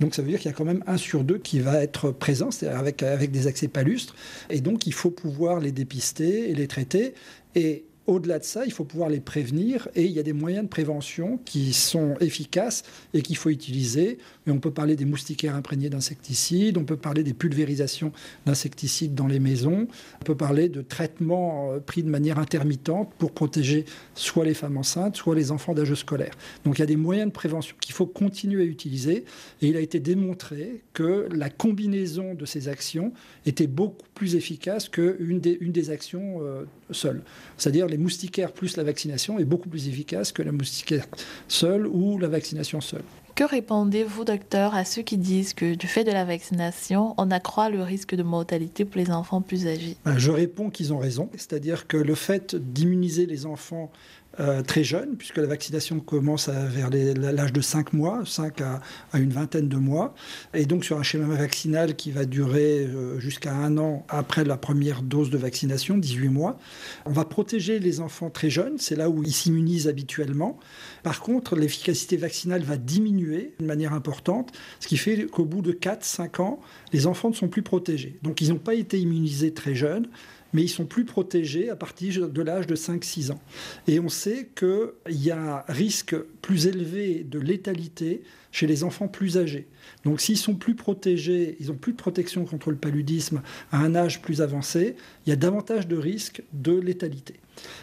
Donc 0.00 0.14
ça 0.14 0.22
veut 0.22 0.28
dire 0.28 0.38
qu'il 0.40 0.50
y 0.50 0.54
a 0.54 0.56
quand 0.56 0.64
même 0.64 0.82
1 0.86 0.96
sur 0.96 1.22
2 1.22 1.38
qui 1.38 1.60
va 1.60 1.82
être 1.82 2.10
présent, 2.10 2.50
c'est-à-dire 2.50 2.78
avec, 2.78 3.02
avec 3.02 3.30
des 3.30 3.46
accès 3.46 3.68
palustres. 3.68 4.16
Et 4.48 4.60
donc 4.60 4.86
il 4.86 4.94
faut 4.94 5.10
pouvoir 5.10 5.60
les 5.60 5.72
dépister 5.72 6.50
et 6.50 6.54
les 6.54 6.66
traiter. 6.66 7.14
Et 7.54 7.84
au-delà 8.10 8.38
de 8.40 8.44
ça, 8.44 8.64
il 8.66 8.72
faut 8.72 8.84
pouvoir 8.84 9.08
les 9.08 9.20
prévenir 9.20 9.88
et 9.94 10.04
il 10.04 10.10
y 10.10 10.18
a 10.18 10.22
des 10.22 10.32
moyens 10.32 10.64
de 10.64 10.68
prévention 10.68 11.38
qui 11.44 11.72
sont 11.72 12.16
efficaces 12.20 12.82
et 13.14 13.22
qu'il 13.22 13.36
faut 13.36 13.50
utiliser. 13.50 14.18
On 14.48 14.58
peut 14.58 14.72
parler 14.72 14.96
des 14.96 15.04
moustiquaires 15.04 15.54
imprégnés 15.54 15.90
d'insecticides, 15.90 16.76
on 16.76 16.84
peut 16.84 16.96
parler 16.96 17.22
des 17.22 17.34
pulvérisations 17.34 18.12
d'insecticides 18.46 19.14
dans 19.14 19.28
les 19.28 19.38
maisons, 19.38 19.86
on 20.20 20.24
peut 20.24 20.36
parler 20.36 20.68
de 20.68 20.82
traitements 20.82 21.72
euh, 21.72 21.78
pris 21.78 22.02
de 22.02 22.10
manière 22.10 22.40
intermittente 22.40 23.12
pour 23.16 23.30
protéger 23.30 23.84
soit 24.14 24.44
les 24.44 24.54
femmes 24.54 24.76
enceintes, 24.76 25.16
soit 25.16 25.36
les 25.36 25.52
enfants 25.52 25.72
d'âge 25.72 25.94
scolaire. 25.94 26.34
Donc 26.64 26.78
il 26.78 26.80
y 26.80 26.82
a 26.82 26.86
des 26.86 26.96
moyens 26.96 27.28
de 27.28 27.32
prévention 27.32 27.76
qu'il 27.80 27.94
faut 27.94 28.06
continuer 28.06 28.62
à 28.62 28.66
utiliser 28.66 29.24
et 29.62 29.68
il 29.68 29.76
a 29.76 29.80
été 29.80 30.00
démontré 30.00 30.82
que 30.94 31.28
la 31.30 31.48
combinaison 31.48 32.34
de 32.34 32.44
ces 32.44 32.66
actions 32.66 33.12
était 33.46 33.68
beaucoup 33.68 34.09
plus 34.20 34.36
efficace 34.36 34.90
qu'une 34.90 35.40
des, 35.40 35.56
une 35.62 35.72
des 35.72 35.88
actions 35.88 36.42
euh, 36.42 36.66
seules. 36.90 37.22
C'est-à-dire 37.56 37.86
les 37.86 37.96
moustiquaires 37.96 38.52
plus 38.52 38.76
la 38.76 38.82
vaccination 38.82 39.38
est 39.38 39.46
beaucoup 39.46 39.70
plus 39.70 39.88
efficace 39.88 40.30
que 40.30 40.42
la 40.42 40.52
moustiquaire 40.52 41.06
seule 41.48 41.86
ou 41.86 42.18
la 42.18 42.28
vaccination 42.28 42.82
seule. 42.82 43.00
Que 43.34 43.44
répondez-vous, 43.44 44.26
docteur, 44.26 44.74
à 44.74 44.84
ceux 44.84 45.00
qui 45.00 45.16
disent 45.16 45.54
que 45.54 45.74
du 45.74 45.86
fait 45.86 46.04
de 46.04 46.12
la 46.12 46.26
vaccination, 46.26 47.14
on 47.16 47.30
accroît 47.30 47.70
le 47.70 47.82
risque 47.82 48.14
de 48.14 48.22
mortalité 48.22 48.84
pour 48.84 49.00
les 49.00 49.10
enfants 49.10 49.40
plus 49.40 49.66
âgés? 49.66 49.96
Ben, 50.04 50.18
Je 50.18 50.30
réponds 50.30 50.68
qu'ils 50.68 50.92
ont 50.92 50.98
raison. 50.98 51.30
C'est-à-dire 51.32 51.86
que 51.86 51.96
le 51.96 52.14
fait 52.14 52.54
d'immuniser 52.54 53.24
les 53.24 53.46
enfants 53.46 53.90
euh, 54.38 54.62
très 54.62 54.84
jeunes, 54.84 55.16
puisque 55.16 55.38
la 55.38 55.46
vaccination 55.46 55.98
commence 55.98 56.48
vers 56.48 56.88
l'âge 56.88 57.52
de 57.52 57.60
5 57.60 57.92
mois, 57.92 58.22
5 58.24 58.60
à, 58.60 58.80
une 59.14 59.32
vingtaine 59.32 59.68
de 59.68 59.76
mois, 59.76 60.14
et 60.54 60.66
donc 60.66 60.84
sur 60.84 60.98
un 60.98 61.02
schéma 61.02 61.34
vaccinal 61.34 61.96
qui 61.96 62.12
va 62.12 62.24
durer 62.24 62.86
euh, 62.86 63.18
jusqu'à 63.18 63.52
un 63.52 63.76
an 63.76 64.06
après 64.08 64.44
la 64.44 64.56
première 64.56 65.02
dose 65.02 65.30
de 65.30 65.36
vaccination, 65.36 65.98
18 65.98 66.28
mois. 66.28 66.58
On 67.06 67.10
va 67.10 67.24
protéger 67.24 67.80
les 67.80 68.00
enfants 68.00 68.30
très 68.30 68.50
jeunes, 68.50 68.78
c'est 68.78 68.94
là 68.94 69.10
où 69.10 69.24
ils 69.24 69.32
s'immunisent 69.32 69.88
habituellement. 69.88 70.60
Par 71.02 71.20
contre, 71.20 71.56
l'efficacité 71.56 72.16
vaccinale 72.16 72.62
va 72.62 72.76
diminuer 72.76 73.54
de 73.58 73.64
manière 73.64 73.92
importante, 73.94 74.52
ce 74.78 74.86
qui 74.86 74.96
fait 74.96 75.26
qu'au 75.26 75.44
bout 75.44 75.60
de 75.60 75.72
4-5 75.72 76.40
ans, 76.40 76.60
les 76.92 77.08
enfants 77.08 77.30
ne 77.30 77.34
sont 77.34 77.48
plus 77.48 77.62
protégés. 77.62 78.18
Donc 78.22 78.40
ils 78.40 78.50
n'ont 78.50 78.58
pas 78.58 78.74
été 78.74 79.00
immunisés 79.00 79.52
très 79.52 79.74
jeunes, 79.74 80.06
mais 80.52 80.62
ils 80.62 80.68
sont 80.68 80.86
plus 80.86 81.04
protégés 81.04 81.70
à 81.70 81.76
partir 81.76 82.28
de 82.28 82.42
l'âge 82.42 82.66
de 82.66 82.76
5-6 82.76 83.32
ans. 83.32 83.40
Et 83.86 84.00
on 84.00 84.08
sait 84.08 84.50
qu'il 84.56 84.92
y 85.08 85.30
a 85.30 85.64
un 85.68 85.72
risque 85.72 86.16
plus 86.42 86.66
élevé 86.66 87.24
de 87.24 87.38
létalité 87.38 88.22
chez 88.52 88.66
les 88.66 88.84
enfants 88.84 89.08
plus 89.08 89.38
âgés. 89.38 89.68
Donc 90.04 90.20
s'ils 90.20 90.36
sont 90.36 90.54
plus 90.54 90.74
protégés, 90.74 91.56
ils 91.60 91.70
ont 91.70 91.76
plus 91.76 91.92
de 91.92 91.96
protection 91.96 92.44
contre 92.44 92.70
le 92.70 92.76
paludisme 92.76 93.42
à 93.70 93.78
un 93.78 93.94
âge 93.94 94.22
plus 94.22 94.42
avancé, 94.42 94.96
il 95.26 95.30
y 95.30 95.32
a 95.32 95.36
davantage 95.36 95.86
de 95.86 95.96
risques 95.96 96.42
de 96.52 96.72
létalité. 96.72 97.34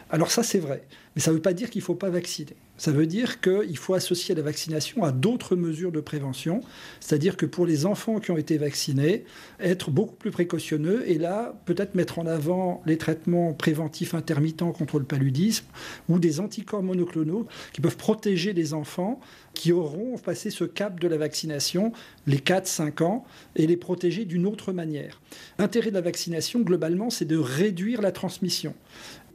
Alors 0.09 0.31
ça 0.31 0.43
c'est 0.43 0.59
vrai, 0.59 0.83
mais 1.15 1.21
ça 1.21 1.31
ne 1.31 1.35
veut 1.35 1.41
pas 1.41 1.53
dire 1.53 1.69
qu'il 1.69 1.81
ne 1.81 1.85
faut 1.85 1.95
pas 1.95 2.09
vacciner. 2.09 2.55
Ça 2.77 2.91
veut 2.91 3.07
dire 3.07 3.41
qu'il 3.41 3.77
faut 3.77 3.95
associer 3.95 4.35
la 4.35 4.43
vaccination 4.43 5.03
à 5.03 5.11
d'autres 5.11 5.55
mesures 5.55 5.91
de 5.91 5.99
prévention, 5.99 6.61
c'est-à-dire 6.99 7.35
que 7.35 7.47
pour 7.47 7.65
les 7.65 7.87
enfants 7.87 8.19
qui 8.19 8.29
ont 8.29 8.37
été 8.37 8.57
vaccinés, 8.59 9.25
être 9.59 9.89
beaucoup 9.89 10.13
plus 10.13 10.29
précautionneux 10.29 11.03
et 11.09 11.17
là, 11.17 11.59
peut-être 11.65 11.95
mettre 11.95 12.19
en 12.19 12.27
avant 12.27 12.83
les 12.85 12.97
traitements 12.97 13.53
préventifs 13.53 14.13
intermittents 14.13 14.71
contre 14.71 14.99
le 14.99 15.05
paludisme 15.05 15.65
ou 16.07 16.19
des 16.19 16.39
anticorps 16.39 16.83
monoclonaux 16.83 17.47
qui 17.73 17.81
peuvent 17.81 17.97
protéger 17.97 18.53
les 18.53 18.75
enfants 18.75 19.19
qui 19.57 19.71
auront 19.71 20.19
passé 20.19 20.51
ce 20.51 20.65
cap 20.65 20.99
de 20.99 21.07
la 21.07 21.17
vaccination, 21.17 21.91
les 22.27 22.37
4-5 22.37 23.03
ans, 23.03 23.25
et 23.55 23.65
les 23.65 23.75
protéger 23.75 24.23
d'une 24.23 24.45
autre 24.45 24.71
manière. 24.71 25.19
L'intérêt 25.57 25.89
de 25.89 25.95
la 25.95 26.01
vaccination, 26.01 26.59
globalement, 26.59 27.09
c'est 27.09 27.25
de 27.25 27.37
réduire 27.37 28.03
la 28.03 28.11
transmission. 28.11 28.75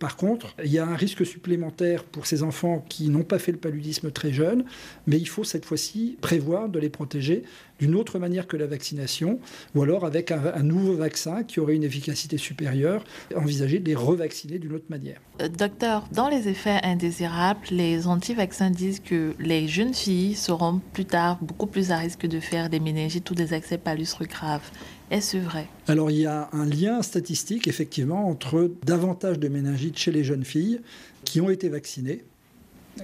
Par 0.02 0.16
contre, 0.16 0.52
il 0.64 0.72
y 0.72 0.80
a 0.80 0.84
un 0.84 0.96
risque 0.96 1.24
supplémentaire 1.24 2.02
pour 2.02 2.26
ces 2.26 2.42
enfants 2.42 2.84
qui 2.88 3.08
n'ont 3.08 3.22
pas 3.22 3.38
fait 3.38 3.52
le 3.52 3.58
paludisme 3.58 4.10
très 4.10 4.32
jeune, 4.32 4.64
mais 5.06 5.16
il 5.16 5.28
faut 5.28 5.44
cette 5.44 5.64
fois-ci 5.64 6.18
prévoir 6.20 6.68
de 6.68 6.80
les 6.80 6.88
protéger 6.88 7.44
d'une 7.78 7.94
autre 7.94 8.18
manière 8.18 8.48
que 8.48 8.56
la 8.56 8.66
vaccination, 8.66 9.38
ou 9.76 9.82
alors 9.82 10.04
avec 10.04 10.32
un, 10.32 10.62
nouveau 10.64 10.94
vaccin 10.94 11.44
qui 11.44 11.60
aurait 11.60 11.76
une 11.76 11.84
efficacité 11.84 12.36
supérieure, 12.36 13.04
envisager 13.36 13.78
de 13.78 13.86
les 13.86 13.94
revacciner 13.94 14.58
d'une 14.58 14.72
autre 14.74 14.86
manière. 14.88 15.20
Euh, 15.40 15.48
docteur, 15.48 16.08
dans 16.12 16.28
les 16.28 16.48
effets 16.48 16.80
indésirables, 16.82 17.60
les 17.70 18.08
anti-vaccins 18.08 18.70
disent 18.70 19.00
que 19.00 19.34
les 19.38 19.68
jeunes 19.68 19.94
filles 19.94 20.34
seront 20.34 20.80
plus 20.92 21.04
tard 21.04 21.38
beaucoup 21.42 21.66
plus 21.66 21.92
à 21.92 21.96
risque 21.96 22.26
de 22.26 22.40
faire 22.40 22.70
des 22.70 22.80
méningites 22.80 23.30
ou 23.30 23.34
des 23.34 23.52
accès 23.52 23.78
palustres 23.78 24.26
graves. 24.26 24.68
Est-ce 25.12 25.36
vrai? 25.36 25.68
Alors 25.88 26.10
il 26.10 26.20
y 26.20 26.26
a 26.26 26.48
un 26.52 26.64
lien 26.64 27.02
statistique 27.02 27.68
effectivement 27.68 28.30
entre 28.30 28.72
davantage 28.82 29.38
de 29.38 29.46
méningites 29.46 29.98
chez 29.98 30.10
les 30.10 30.24
jeunes 30.24 30.44
filles 30.44 30.80
qui 31.24 31.42
ont 31.42 31.50
été 31.50 31.68
vaccinées 31.68 32.24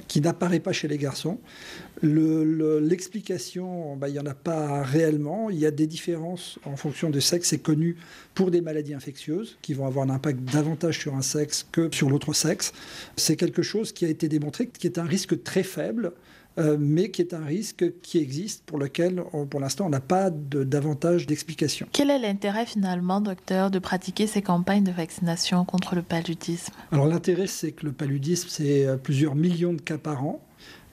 qui 0.06 0.20
n'apparaît 0.20 0.60
pas 0.60 0.72
chez 0.72 0.88
les 0.88 0.98
garçons. 0.98 1.38
L'explication, 2.02 3.96
bah, 3.96 4.08
il 4.08 4.12
n'y 4.12 4.18
en 4.18 4.26
a 4.26 4.34
pas 4.34 4.82
réellement. 4.82 5.50
Il 5.50 5.58
y 5.58 5.66
a 5.66 5.70
des 5.70 5.86
différences 5.86 6.58
en 6.64 6.76
fonction 6.76 7.10
de 7.10 7.20
sexe. 7.20 7.48
C'est 7.48 7.58
connu 7.58 7.96
pour 8.34 8.50
des 8.50 8.60
maladies 8.60 8.94
infectieuses 8.94 9.56
qui 9.62 9.74
vont 9.74 9.86
avoir 9.86 10.06
un 10.06 10.10
impact 10.10 10.40
davantage 10.44 10.98
sur 10.98 11.14
un 11.14 11.22
sexe 11.22 11.66
que 11.72 11.88
sur 11.92 12.10
l'autre 12.10 12.34
sexe. 12.34 12.72
C'est 13.16 13.36
quelque 13.36 13.62
chose 13.62 13.92
qui 13.92 14.04
a 14.04 14.08
été 14.08 14.28
démontré, 14.28 14.66
qui 14.66 14.86
est 14.86 14.98
un 14.98 15.04
risque 15.04 15.42
très 15.42 15.62
faible 15.62 16.12
euh, 16.58 16.76
mais 16.78 17.10
qui 17.10 17.22
est 17.22 17.34
un 17.34 17.44
risque 17.44 17.84
qui 18.02 18.18
existe 18.18 18.64
pour 18.64 18.78
lequel, 18.78 19.22
pour 19.50 19.60
l'instant, 19.60 19.86
on 19.86 19.90
n'a 19.90 20.00
pas 20.00 20.30
davantage 20.30 21.26
d'explications. 21.26 21.86
Quel 21.92 22.10
est 22.10 22.18
l'intérêt 22.18 22.66
finalement, 22.66 23.20
docteur, 23.20 23.70
de 23.70 23.78
pratiquer 23.78 24.26
ces 24.26 24.42
campagnes 24.42 24.84
de 24.84 24.92
vaccination 24.92 25.64
contre 25.64 25.94
le 25.94 26.02
paludisme? 26.02 26.72
Alors 26.90 27.06
l'intérêt, 27.06 27.46
c'est 27.46 27.72
que 27.72 27.86
le 27.86 27.92
paludisme, 27.92 28.48
c'est 28.50 28.86
euh, 28.86 28.96
plusieurs 28.96 29.34
millions 29.34 29.72
de 29.72 29.80
cas 29.80 29.98
par 29.98 30.24
an 30.24 30.40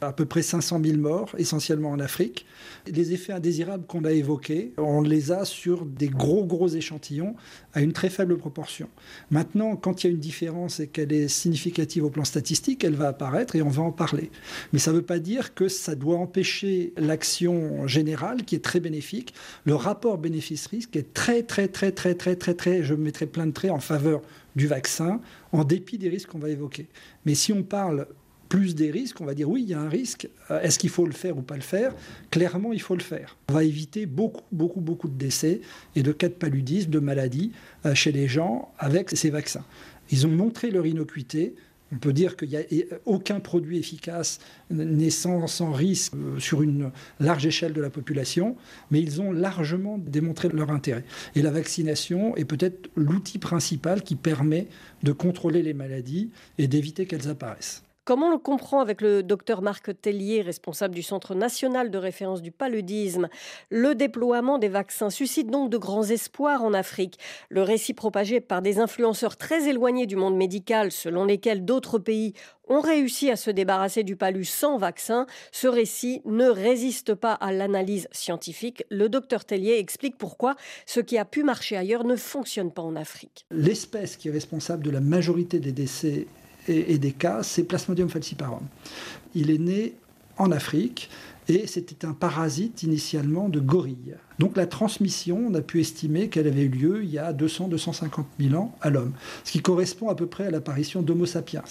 à 0.02 0.14
peu 0.14 0.26
près 0.26 0.42
500 0.42 0.82
000 0.84 0.98
morts, 0.98 1.36
essentiellement 1.38 1.92
en 1.92 2.00
Afrique. 2.00 2.46
Les 2.88 3.14
effets 3.14 3.34
indésirables 3.34 3.86
qu'on 3.86 4.04
a 4.04 4.12
évoqués, 4.12 4.74
on 4.78 5.02
les 5.02 5.32
a 5.32 5.46
sur 5.46 5.86
des 5.86 6.10
gros, 6.10 6.46
gros 6.46 6.68
échantillons 6.68 7.36
à 7.74 7.82
une 7.82 7.94
très 7.94 8.10
faible 8.10 8.38
proportion. 8.38 8.90
Maintenant, 9.32 9.76
quand 9.76 10.04
il 10.04 10.08
y 10.08 10.10
a 10.10 10.14
une 10.14 10.20
différence 10.20 10.80
et 10.80 10.88
qu'elle 10.88 11.14
est 11.14 11.28
significative 11.28 12.06
au 12.06 12.10
plan 12.10 12.26
statistique, 12.26 12.84
elle 12.84 12.96
va 12.96 13.08
apparaître 13.08 13.56
et 13.56 13.62
on 13.62 13.70
va 13.70 13.84
en 13.84 13.92
parler. 13.92 14.30
Mais 14.74 14.80
ça 14.80 14.92
ne 14.92 14.98
veut 14.98 15.02
pas 15.02 15.20
dire 15.20 15.54
que 15.54 15.68
ça 15.68 15.96
doit 15.96 16.18
empêcher 16.18 16.94
l'action 16.98 17.88
générale 17.88 18.44
qui 18.44 18.56
est 18.56 18.64
très 18.64 18.80
bénéfique. 18.80 19.34
Le 19.66 19.76
rapport 19.76 20.18
bénéfice-risque 20.18 20.96
est 20.96 21.14
très, 21.14 21.44
très, 21.44 21.68
très, 21.68 21.92
très, 21.92 22.16
très, 22.16 22.36
très, 22.36 22.54
très, 22.54 22.84
je 22.84 22.94
mettrai 22.94 23.26
plein 23.26 23.48
de 23.48 23.52
traits 23.52 23.72
en 23.72 23.80
faveur 23.80 24.22
du 24.56 24.68
vaccin, 24.68 25.20
en 25.52 25.64
dépit 25.64 25.98
des 25.98 26.10
risques 26.10 26.30
qu'on 26.30 26.40
va 26.40 26.50
évoquer. 26.50 26.88
Mais 27.26 27.36
si 27.36 27.52
on 27.52 27.64
parle 27.64 28.08
plus 28.50 28.76
des 28.76 28.92
risques, 28.92 29.22
on 29.22 29.26
va 29.26 29.34
dire 29.34 29.50
oui, 29.50 29.64
il 29.64 29.70
y 29.70 29.74
a 29.74 29.80
un 29.80 29.90
risque. 29.90 30.28
Euh, 30.52 30.62
est-ce 30.62 30.80
qu'il 30.80 30.90
faut 30.90 31.06
le 31.06 31.14
faire 31.14 31.38
ou 31.38 31.42
pas 31.42 31.56
le 31.56 31.62
faire? 31.62 31.94
Clairement, 32.32 32.74
il 32.74 32.82
faut 32.82 32.96
le 32.96 33.04
faire. 33.04 33.38
On 33.50 33.54
va 33.54 33.64
éviter 33.64 34.06
beaucoup, 34.06 34.44
beaucoup, 34.52 34.82
beaucoup 34.82 35.08
de 35.08 35.18
décès 35.18 35.62
et 35.96 36.04
de 36.04 36.12
cas 36.12 36.30
de 36.30 36.34
paludisme, 36.34 36.90
de 36.90 37.00
maladies 37.00 37.52
euh, 37.86 37.96
chez 37.96 38.12
les 38.12 38.28
gens 38.28 38.74
avec 38.78 39.12
ces 39.12 39.30
vaccins. 39.30 39.66
Ils 40.12 40.28
ont 40.28 40.32
montré 40.32 40.72
leur 40.72 40.86
innocuité. 40.86 41.56
On 41.92 41.98
peut 41.98 42.14
dire 42.14 42.36
qu'il 42.36 42.50
n'y 42.50 42.58
a 42.58 42.64
aucun 43.06 43.40
produit 43.40 43.78
efficace 43.78 44.40
n'est 44.72 45.12
sans, 45.12 45.72
risque 45.72 46.14
euh, 46.16 46.40
sur 46.40 46.62
une 46.62 46.92
large 47.20 47.46
échelle 47.46 47.74
de 47.74 47.82
la 47.82 47.90
population, 47.90 48.56
mais 48.92 49.02
ils 49.02 49.22
ont 49.22 49.32
largement 49.32 49.98
démontré 49.98 50.50
leur 50.50 50.72
intérêt. 50.72 51.04
Et 51.36 51.42
la 51.42 51.52
vaccination 51.52 52.36
est 52.36 52.46
peut-être 52.46 52.90
l'outil 52.96 53.38
principal 53.38 54.02
qui 54.02 54.16
permet 54.16 54.68
de 55.04 55.12
contrôler 55.12 55.62
les 55.62 55.74
maladies 55.74 56.32
et 56.58 56.68
d'éviter 56.68 57.06
qu'elles 57.06 57.30
apparaissent. 57.30 57.84
Comment 58.06 58.28
on 58.28 58.34
le 58.34 58.38
comprend 58.38 58.82
avec 58.82 59.02
le 59.02 59.24
docteur 59.24 59.64
Marc 59.64 60.00
Tellier, 60.00 60.44
responsable 60.44 60.94
du 60.94 61.02
Centre 61.02 61.34
national 61.34 61.90
de 61.90 61.98
référence 61.98 62.44
du 62.44 62.52
paludisme 62.52 63.30
Le 63.72 63.96
déploiement 63.96 64.60
des 64.60 64.68
vaccins 64.68 65.10
suscite 65.10 65.50
donc 65.50 65.72
de 65.72 65.80
grands 65.80 66.04
espoirs 66.04 66.64
en 66.64 66.76
Afrique. 66.76 67.18
Le 67.50 67.64
récit 67.64 67.96
propagé 67.96 68.42
par 68.42 68.62
des 68.62 68.78
influenceurs 68.78 69.38
très 69.38 69.68
éloignés 69.68 70.06
du 70.06 70.18
monde 70.18 70.38
médical, 70.38 70.92
selon 70.92 71.26
lesquels 71.26 71.66
d'autres 71.66 71.98
pays 71.98 72.34
ont 72.68 72.80
réussi 72.80 73.32
à 73.32 73.36
se 73.36 73.50
débarrasser 73.50 74.04
du 74.04 74.16
palud 74.16 74.46
sans 74.46 74.78
vaccin, 74.78 75.26
ce 75.52 75.68
récit 75.68 76.22
ne 76.26 76.46
résiste 76.46 77.16
pas 77.16 77.34
à 77.34 77.52
l'analyse 77.52 78.08
scientifique. 78.12 78.84
Le 78.92 79.10
docteur 79.10 79.46
Tellier 79.46 79.80
explique 79.80 80.20
pourquoi 80.20 80.56
ce 80.86 81.00
qui 81.00 81.18
a 81.18 81.26
pu 81.26 81.42
marcher 81.42 81.76
ailleurs 81.76 82.04
ne 82.04 82.16
fonctionne 82.16 82.72
pas 82.72 82.84
en 82.84 82.96
Afrique. 82.96 83.48
L'espèce 83.50 84.16
qui 84.16 84.28
est 84.28 84.32
responsable 84.32 84.84
de 84.84 84.92
la 84.92 85.02
majorité 85.02 85.60
des 85.60 85.72
décès 85.72 86.28
et, 86.68 86.98
des 86.98 87.12
cas, 87.12 87.44
c'est 87.44 87.64
Plasmodium 87.64 88.10
falciparum. 88.10 88.64
Il 89.34 89.52
est 89.52 89.58
né 89.58 89.96
en 90.38 90.52
Afrique 90.52 91.10
et 91.48 91.68
c'était 91.68 92.06
un 92.06 92.14
parasite 92.14 92.84
initialement 92.84 93.50
de 93.50 93.60
gorille. 93.60 94.16
Donc 94.40 94.58
la 94.58 94.66
transmission, 94.66 95.46
on 95.48 95.54
a 95.54 95.62
pu 95.62 95.80
estimer 95.80 96.28
qu'elle 96.30 96.48
avait 96.48 96.64
eu 96.64 96.70
lieu 96.70 97.04
il 97.04 97.12
y 97.12 97.20
a 97.20 97.34
200-250 97.34 98.26
000 98.40 98.56
ans 98.56 98.76
à 98.82 98.90
l'homme, 98.90 99.14
ce 99.44 99.52
qui 99.52 99.62
correspond 99.62 100.10
à 100.10 100.16
peu 100.16 100.26
près 100.26 100.48
à 100.48 100.52
l'apparition 100.52 101.02
d'Homo 101.02 101.26
sapiens. 101.26 101.64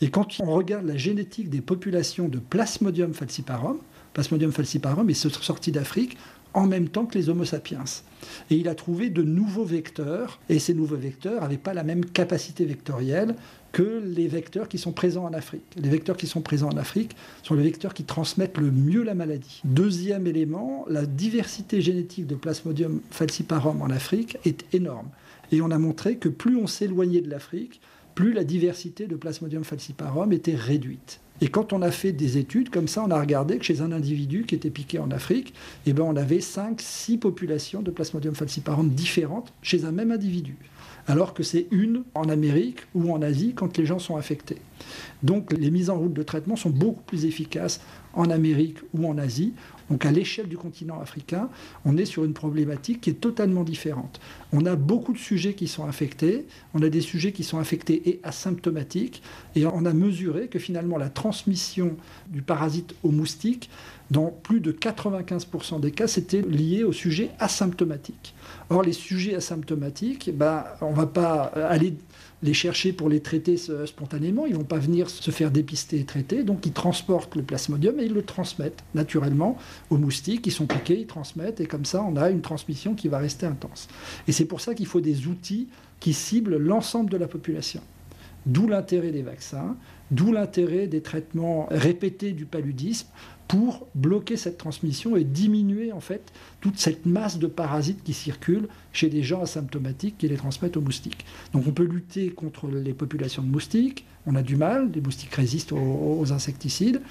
Et 0.00 0.10
quand 0.10 0.40
on 0.40 0.46
regarde 0.46 0.86
la 0.86 0.96
génétique 0.96 1.50
des 1.50 1.60
populations 1.60 2.28
de 2.28 2.38
Plasmodium 2.38 3.12
falciparum, 3.12 3.78
Plasmodium 4.14 4.52
falciparum 4.52 5.08
est 5.10 5.14
sorti 5.14 5.70
d'Afrique 5.70 6.16
en 6.54 6.66
même 6.66 6.88
temps 6.88 7.06
que 7.06 7.16
les 7.16 7.28
Homo 7.28 7.44
sapiens. 7.44 7.84
Et 8.50 8.56
il 8.56 8.68
a 8.68 8.74
trouvé 8.74 9.10
de 9.10 9.22
nouveaux 9.22 9.64
vecteurs, 9.64 10.40
et 10.48 10.58
ces 10.58 10.74
nouveaux 10.74 10.96
vecteurs 10.96 11.42
n'avaient 11.42 11.56
pas 11.56 11.74
la 11.74 11.84
même 11.84 12.04
capacité 12.04 12.64
vectorielle 12.64 13.34
que 13.72 14.02
les 14.04 14.26
vecteurs 14.26 14.68
qui 14.68 14.78
sont 14.78 14.92
présents 14.92 15.24
en 15.24 15.32
Afrique. 15.32 15.64
Les 15.76 15.88
vecteurs 15.88 16.16
qui 16.16 16.26
sont 16.26 16.40
présents 16.40 16.70
en 16.70 16.76
Afrique 16.76 17.16
sont 17.42 17.54
les 17.54 17.62
vecteurs 17.62 17.94
qui 17.94 18.04
transmettent 18.04 18.58
le 18.58 18.70
mieux 18.70 19.02
la 19.02 19.14
maladie. 19.14 19.60
Deuxième 19.64 20.26
élément, 20.26 20.84
la 20.88 21.06
diversité 21.06 21.80
génétique 21.80 22.26
de 22.26 22.34
Plasmodium 22.34 23.00
falciparum 23.10 23.80
en 23.80 23.90
Afrique 23.90 24.38
est 24.44 24.64
énorme. 24.74 25.08
Et 25.52 25.62
on 25.62 25.70
a 25.70 25.78
montré 25.78 26.16
que 26.16 26.28
plus 26.28 26.56
on 26.56 26.66
s'éloignait 26.66 27.20
de 27.20 27.30
l'Afrique, 27.30 27.80
plus 28.14 28.32
la 28.32 28.44
diversité 28.44 29.06
de 29.06 29.16
Plasmodium 29.16 29.64
falciparum 29.64 30.32
était 30.32 30.54
réduite. 30.54 31.20
Et 31.40 31.48
quand 31.48 31.72
on 31.72 31.82
a 31.82 31.90
fait 31.90 32.12
des 32.12 32.36
études 32.36 32.70
comme 32.70 32.88
ça, 32.88 33.02
on 33.06 33.10
a 33.10 33.18
regardé 33.18 33.58
que 33.58 33.64
chez 33.64 33.80
un 33.80 33.92
individu 33.92 34.44
qui 34.44 34.54
était 34.54 34.70
piqué 34.70 34.98
en 34.98 35.10
Afrique, 35.10 35.54
eh 35.86 35.92
ben 35.92 36.04
on 36.04 36.16
avait 36.16 36.40
5 36.40 36.80
6 36.80 37.18
populations 37.18 37.82
de 37.82 37.90
Plasmodium 37.90 38.34
falciparum 38.34 38.90
différentes 38.90 39.52
chez 39.62 39.84
un 39.84 39.92
même 39.92 40.12
individu 40.12 40.56
alors 41.10 41.34
que 41.34 41.42
c'est 41.42 41.66
une 41.70 42.04
en 42.14 42.28
Amérique 42.28 42.80
ou 42.94 43.12
en 43.12 43.20
Asie 43.22 43.52
quand 43.54 43.76
les 43.78 43.86
gens 43.86 43.98
sont 43.98 44.16
affectés. 44.16 44.58
Donc 45.22 45.52
les 45.52 45.70
mises 45.70 45.90
en 45.90 45.98
route 45.98 46.14
de 46.14 46.22
traitement 46.22 46.56
sont 46.56 46.70
beaucoup 46.70 47.02
plus 47.02 47.24
efficaces 47.24 47.80
en 48.14 48.30
Amérique 48.30 48.78
ou 48.94 49.06
en 49.06 49.18
Asie. 49.18 49.52
Donc 49.90 50.06
à 50.06 50.12
l'échelle 50.12 50.48
du 50.48 50.56
continent 50.56 51.00
africain, 51.00 51.48
on 51.84 51.96
est 51.96 52.04
sur 52.04 52.24
une 52.24 52.32
problématique 52.32 53.00
qui 53.00 53.10
est 53.10 53.20
totalement 53.20 53.64
différente. 53.64 54.20
On 54.52 54.64
a 54.64 54.76
beaucoup 54.76 55.12
de 55.12 55.18
sujets 55.18 55.54
qui 55.54 55.66
sont 55.66 55.84
infectés, 55.84 56.46
on 56.74 56.82
a 56.82 56.88
des 56.88 57.00
sujets 57.00 57.32
qui 57.32 57.42
sont 57.42 57.58
infectés 57.58 58.08
et 58.08 58.20
asymptomatiques, 58.22 59.22
et 59.56 59.66
on 59.66 59.84
a 59.84 59.92
mesuré 59.92 60.46
que 60.46 60.60
finalement 60.60 60.96
la 60.96 61.10
transmission 61.10 61.96
du 62.28 62.40
parasite 62.40 62.94
au 63.02 63.10
moustique, 63.10 63.68
dans 64.10 64.26
plus 64.26 64.60
de 64.60 64.72
95% 64.72 65.80
des 65.80 65.92
cas, 65.92 66.08
c'était 66.08 66.42
lié 66.42 66.82
au 66.82 66.92
sujet 66.92 67.30
asymptomatique. 67.38 68.34
Or, 68.68 68.82
les 68.82 68.92
sujets 68.92 69.34
asymptomatiques, 69.36 70.30
ben, 70.34 70.64
on 70.80 70.90
ne 70.90 70.96
va 70.96 71.06
pas 71.06 71.42
aller 71.42 71.94
les 72.42 72.54
chercher 72.54 72.92
pour 72.92 73.08
les 73.08 73.20
traiter 73.20 73.56
spontanément. 73.56 74.46
Ils 74.46 74.52
ne 74.52 74.58
vont 74.58 74.64
pas 74.64 74.78
venir 74.78 75.10
se 75.10 75.30
faire 75.30 75.50
dépister 75.50 76.00
et 76.00 76.04
traiter. 76.04 76.42
Donc 76.42 76.64
ils 76.66 76.72
transportent 76.72 77.36
le 77.36 77.42
plasmodium 77.42 78.00
et 78.00 78.04
ils 78.04 78.14
le 78.14 78.22
transmettent 78.22 78.82
naturellement 78.94 79.58
aux 79.90 79.98
moustiques. 79.98 80.46
Ils 80.46 80.52
sont 80.52 80.66
piqués, 80.66 81.00
ils 81.00 81.06
transmettent. 81.06 81.60
Et 81.60 81.66
comme 81.66 81.84
ça, 81.84 82.02
on 82.02 82.16
a 82.16 82.30
une 82.30 82.40
transmission 82.40 82.94
qui 82.94 83.08
va 83.08 83.18
rester 83.18 83.46
intense. 83.46 83.88
Et 84.26 84.32
c'est 84.32 84.46
pour 84.46 84.60
ça 84.60 84.74
qu'il 84.74 84.86
faut 84.86 85.00
des 85.00 85.26
outils 85.26 85.68
qui 85.98 86.14
ciblent 86.14 86.56
l'ensemble 86.56 87.10
de 87.10 87.16
la 87.16 87.28
population. 87.28 87.82
D'où 88.46 88.66
l'intérêt 88.66 89.10
des 89.10 89.22
vaccins, 89.22 89.76
d'où 90.10 90.32
l'intérêt 90.32 90.86
des 90.86 91.02
traitements 91.02 91.66
répétés 91.70 92.32
du 92.32 92.46
paludisme 92.46 93.08
pour 93.50 93.88
bloquer 93.96 94.36
cette 94.36 94.58
transmission 94.58 95.16
et 95.16 95.24
diminuer 95.24 95.90
en 95.90 95.98
fait 95.98 96.32
toute 96.60 96.78
cette 96.78 97.04
masse 97.04 97.40
de 97.40 97.48
parasites 97.48 98.04
qui 98.04 98.12
circulent 98.12 98.68
chez 98.92 99.08
des 99.08 99.24
gens 99.24 99.42
asymptomatiques 99.42 100.16
qui 100.18 100.28
les 100.28 100.36
transmettent 100.36 100.76
aux 100.76 100.80
moustiques. 100.80 101.24
Donc 101.52 101.66
on 101.66 101.72
peut 101.72 101.82
lutter 101.82 102.30
contre 102.30 102.68
les 102.68 102.94
populations 102.94 103.42
de 103.42 103.48
moustiques, 103.48 104.04
on 104.24 104.36
a 104.36 104.42
du 104.42 104.54
mal, 104.54 104.92
les 104.94 105.00
moustiques 105.00 105.34
résistent 105.34 105.72
aux, 105.72 106.32
insecticides, 106.32 107.02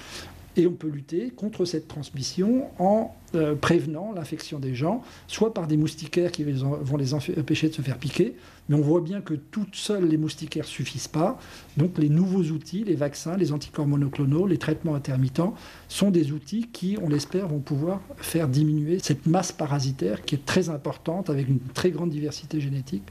et 0.60 0.66
on 0.66 0.72
peut 0.72 0.88
lutter 0.88 1.30
contre 1.30 1.64
cette 1.64 1.88
transmission 1.88 2.66
en 2.78 3.14
euh, 3.34 3.54
prévenant 3.54 4.12
l'infection 4.12 4.58
des 4.58 4.74
gens, 4.74 5.02
soit 5.26 5.54
par 5.54 5.66
des 5.66 5.76
moustiquaires 5.76 6.30
qui 6.30 6.44
vont 6.44 6.96
les 6.96 7.14
empêcher 7.14 7.68
de 7.68 7.74
se 7.74 7.82
faire 7.82 7.96
piquer, 7.96 8.36
mais 8.68 8.76
on 8.76 8.80
voit 8.80 9.00
bien 9.00 9.20
que 9.20 9.34
toutes 9.34 9.74
seules 9.74 10.06
les 10.06 10.18
moustiquaires 10.18 10.64
ne 10.64 10.70
suffisent 10.70 11.08
pas. 11.08 11.38
Donc 11.76 11.96
les 11.98 12.08
nouveaux 12.08 12.42
outils, 12.42 12.84
les 12.84 12.94
vaccins, 12.94 13.36
les 13.36 13.52
anticorps 13.52 13.86
monoclonaux, 13.86 14.46
les 14.46 14.58
traitements 14.58 14.94
intermittents, 14.94 15.54
sont 15.88 16.10
des 16.10 16.32
outils 16.32 16.68
qui, 16.72 16.98
on 17.02 17.08
l'espère, 17.08 17.48
vont 17.48 17.60
pouvoir 17.60 18.00
faire 18.16 18.48
diminuer 18.48 18.98
cette 18.98 19.26
masse 19.26 19.52
parasitaire 19.52 20.22
qui 20.22 20.34
est 20.34 20.44
très 20.44 20.68
importante 20.68 21.30
avec 21.30 21.48
une 21.48 21.60
très 21.60 21.90
grande 21.90 22.10
diversité 22.10 22.60
génétique 22.60 23.04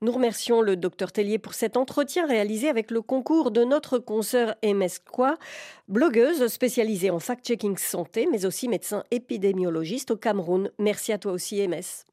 Nous 0.00 0.12
remercions 0.12 0.62
le 0.62 0.76
docteur 0.76 1.12
Tellier 1.12 1.38
pour 1.38 1.54
cet 1.54 1.76
entretien 1.76 2.26
réalisé 2.26 2.68
avec 2.68 2.90
le 2.90 3.02
concours 3.02 3.50
de 3.50 3.64
notre 3.64 3.98
consoeur 3.98 4.54
MS 4.64 5.00
Kwa, 5.10 5.36
blogueuse 5.88 6.46
spécialisée 6.46 7.10
en 7.10 7.18
fact-checking 7.18 7.76
santé, 7.76 8.26
mais 8.30 8.46
aussi 8.46 8.68
médecin 8.68 9.04
épidémiologiste 9.10 10.10
au 10.12 10.16
Cameroun. 10.16 10.70
Merci 10.78 11.12
à 11.12 11.18
toi 11.18 11.32
aussi, 11.32 11.66
MS. 11.68 12.04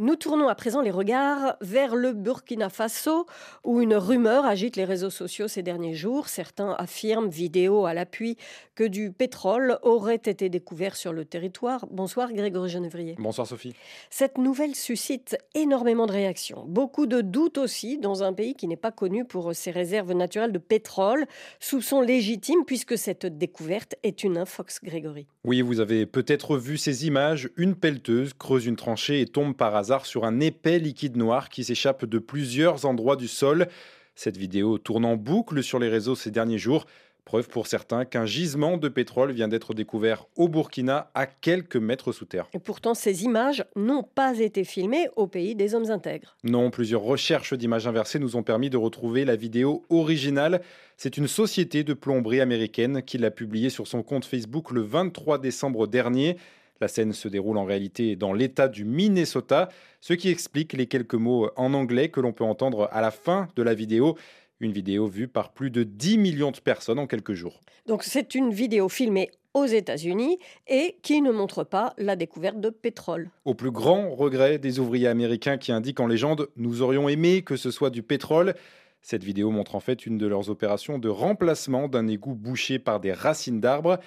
Nous 0.00 0.14
tournons 0.14 0.46
à 0.46 0.54
présent 0.54 0.80
les 0.80 0.92
regards 0.92 1.56
vers 1.60 1.96
le 1.96 2.12
Burkina 2.12 2.68
Faso, 2.68 3.26
où 3.64 3.80
une 3.80 3.96
rumeur 3.96 4.44
agite 4.44 4.76
les 4.76 4.84
réseaux 4.84 5.10
sociaux 5.10 5.48
ces 5.48 5.64
derniers 5.64 5.94
jours. 5.94 6.28
Certains 6.28 6.70
affirment, 6.78 7.28
vidéo 7.28 7.84
à 7.84 7.94
l'appui, 7.94 8.36
que 8.76 8.84
du 8.84 9.10
pétrole 9.10 9.80
aurait 9.82 10.14
été 10.14 10.48
découvert 10.50 10.94
sur 10.94 11.12
le 11.12 11.24
territoire. 11.24 11.84
Bonsoir 11.90 12.32
Grégory 12.32 12.70
Genevrier. 12.70 13.16
Bonsoir 13.18 13.48
Sophie. 13.48 13.74
Cette 14.08 14.38
nouvelle 14.38 14.76
suscite 14.76 15.36
énormément 15.56 16.06
de 16.06 16.12
réactions. 16.12 16.64
Beaucoup 16.68 17.06
de 17.08 17.20
doutes 17.20 17.58
aussi 17.58 17.98
dans 17.98 18.22
un 18.22 18.32
pays 18.32 18.54
qui 18.54 18.68
n'est 18.68 18.76
pas 18.76 18.92
connu 18.92 19.24
pour 19.24 19.52
ses 19.52 19.72
réserves 19.72 20.12
naturelles 20.12 20.52
de 20.52 20.58
pétrole. 20.58 21.26
Soupçons 21.58 22.02
légitimes 22.02 22.64
puisque 22.64 22.96
cette 22.96 23.26
découverte 23.26 23.96
est 24.04 24.22
une 24.22 24.38
infox 24.38 24.78
Grégory. 24.80 25.26
Oui, 25.42 25.60
vous 25.60 25.80
avez 25.80 26.06
peut-être 26.06 26.56
vu 26.56 26.78
ces 26.78 27.04
images. 27.04 27.50
Une 27.56 27.74
pelleteuse 27.74 28.32
creuse 28.32 28.64
une 28.64 28.76
tranchée 28.76 29.22
et 29.22 29.26
tombe 29.26 29.56
par 29.56 29.74
hasard 29.74 29.87
sur 30.04 30.24
un 30.24 30.40
épais 30.40 30.78
liquide 30.78 31.16
noir 31.16 31.48
qui 31.48 31.64
s'échappe 31.64 32.04
de 32.04 32.18
plusieurs 32.18 32.84
endroits 32.84 33.16
du 33.16 33.28
sol. 33.28 33.68
Cette 34.14 34.36
vidéo 34.36 34.78
tourne 34.78 35.04
en 35.04 35.16
boucle 35.16 35.62
sur 35.62 35.78
les 35.78 35.88
réseaux 35.88 36.14
ces 36.14 36.30
derniers 36.30 36.58
jours. 36.58 36.86
Preuve 37.24 37.48
pour 37.48 37.66
certains 37.66 38.06
qu'un 38.06 38.24
gisement 38.24 38.78
de 38.78 38.88
pétrole 38.88 39.32
vient 39.32 39.48
d'être 39.48 39.74
découvert 39.74 40.24
au 40.36 40.48
Burkina 40.48 41.10
à 41.14 41.26
quelques 41.26 41.76
mètres 41.76 42.10
sous 42.10 42.24
terre. 42.24 42.48
Et 42.54 42.58
pourtant, 42.58 42.94
ces 42.94 43.24
images 43.24 43.66
n'ont 43.76 44.02
pas 44.02 44.38
été 44.38 44.64
filmées 44.64 45.08
au 45.14 45.26
pays 45.26 45.54
des 45.54 45.74
hommes 45.74 45.90
intègres. 45.90 46.38
Non, 46.42 46.70
plusieurs 46.70 47.02
recherches 47.02 47.52
d'images 47.52 47.86
inversées 47.86 48.18
nous 48.18 48.36
ont 48.36 48.42
permis 48.42 48.70
de 48.70 48.78
retrouver 48.78 49.26
la 49.26 49.36
vidéo 49.36 49.84
originale. 49.90 50.62
C'est 50.96 51.18
une 51.18 51.28
société 51.28 51.84
de 51.84 51.92
plomberie 51.92 52.40
américaine 52.40 53.02
qui 53.02 53.18
l'a 53.18 53.30
publiée 53.30 53.68
sur 53.68 53.86
son 53.86 54.02
compte 54.02 54.24
Facebook 54.24 54.70
le 54.70 54.80
23 54.80 55.38
décembre 55.38 55.86
dernier. 55.86 56.38
La 56.80 56.86
scène 56.88 57.12
se 57.12 57.26
déroule 57.26 57.58
en 57.58 57.64
réalité 57.64 58.14
dans 58.14 58.32
l'État 58.32 58.68
du 58.68 58.84
Minnesota, 58.84 59.68
ce 60.00 60.14
qui 60.14 60.30
explique 60.30 60.72
les 60.74 60.86
quelques 60.86 61.14
mots 61.14 61.50
en 61.56 61.74
anglais 61.74 62.08
que 62.08 62.20
l'on 62.20 62.32
peut 62.32 62.44
entendre 62.44 62.88
à 62.92 63.00
la 63.00 63.10
fin 63.10 63.48
de 63.56 63.62
la 63.62 63.74
vidéo. 63.74 64.16
Une 64.60 64.72
vidéo 64.72 65.06
vue 65.06 65.28
par 65.28 65.52
plus 65.52 65.70
de 65.70 65.82
10 65.82 66.18
millions 66.18 66.50
de 66.50 66.58
personnes 66.58 66.98
en 66.98 67.06
quelques 67.06 67.34
jours. 67.34 67.60
Donc 67.86 68.04
c'est 68.04 68.34
une 68.34 68.52
vidéo 68.52 68.88
filmée 68.88 69.30
aux 69.54 69.66
États-Unis 69.66 70.38
et 70.68 70.96
qui 71.02 71.20
ne 71.20 71.32
montre 71.32 71.64
pas 71.64 71.94
la 71.98 72.16
découverte 72.16 72.60
de 72.60 72.70
pétrole. 72.70 73.30
Au 73.44 73.54
plus 73.54 73.70
grand 73.70 74.10
regret 74.14 74.58
des 74.58 74.78
ouvriers 74.78 75.08
américains 75.08 75.58
qui 75.58 75.72
indiquent 75.72 76.00
en 76.00 76.06
légende 76.06 76.48
Nous 76.56 76.82
aurions 76.82 77.08
aimé 77.08 77.42
que 77.42 77.56
ce 77.56 77.70
soit 77.70 77.90
du 77.90 78.02
pétrole. 78.02 78.54
Cette 79.02 79.24
vidéo 79.24 79.50
montre 79.50 79.74
en 79.74 79.80
fait 79.80 80.06
une 80.06 80.18
de 80.18 80.26
leurs 80.26 80.50
opérations 80.50 80.98
de 80.98 81.08
remplacement 81.08 81.88
d'un 81.88 82.06
égout 82.06 82.34
bouché 82.34 82.78
par 82.78 83.00
des 83.00 83.12
racines 83.12 83.60
d'arbres. 83.60 83.98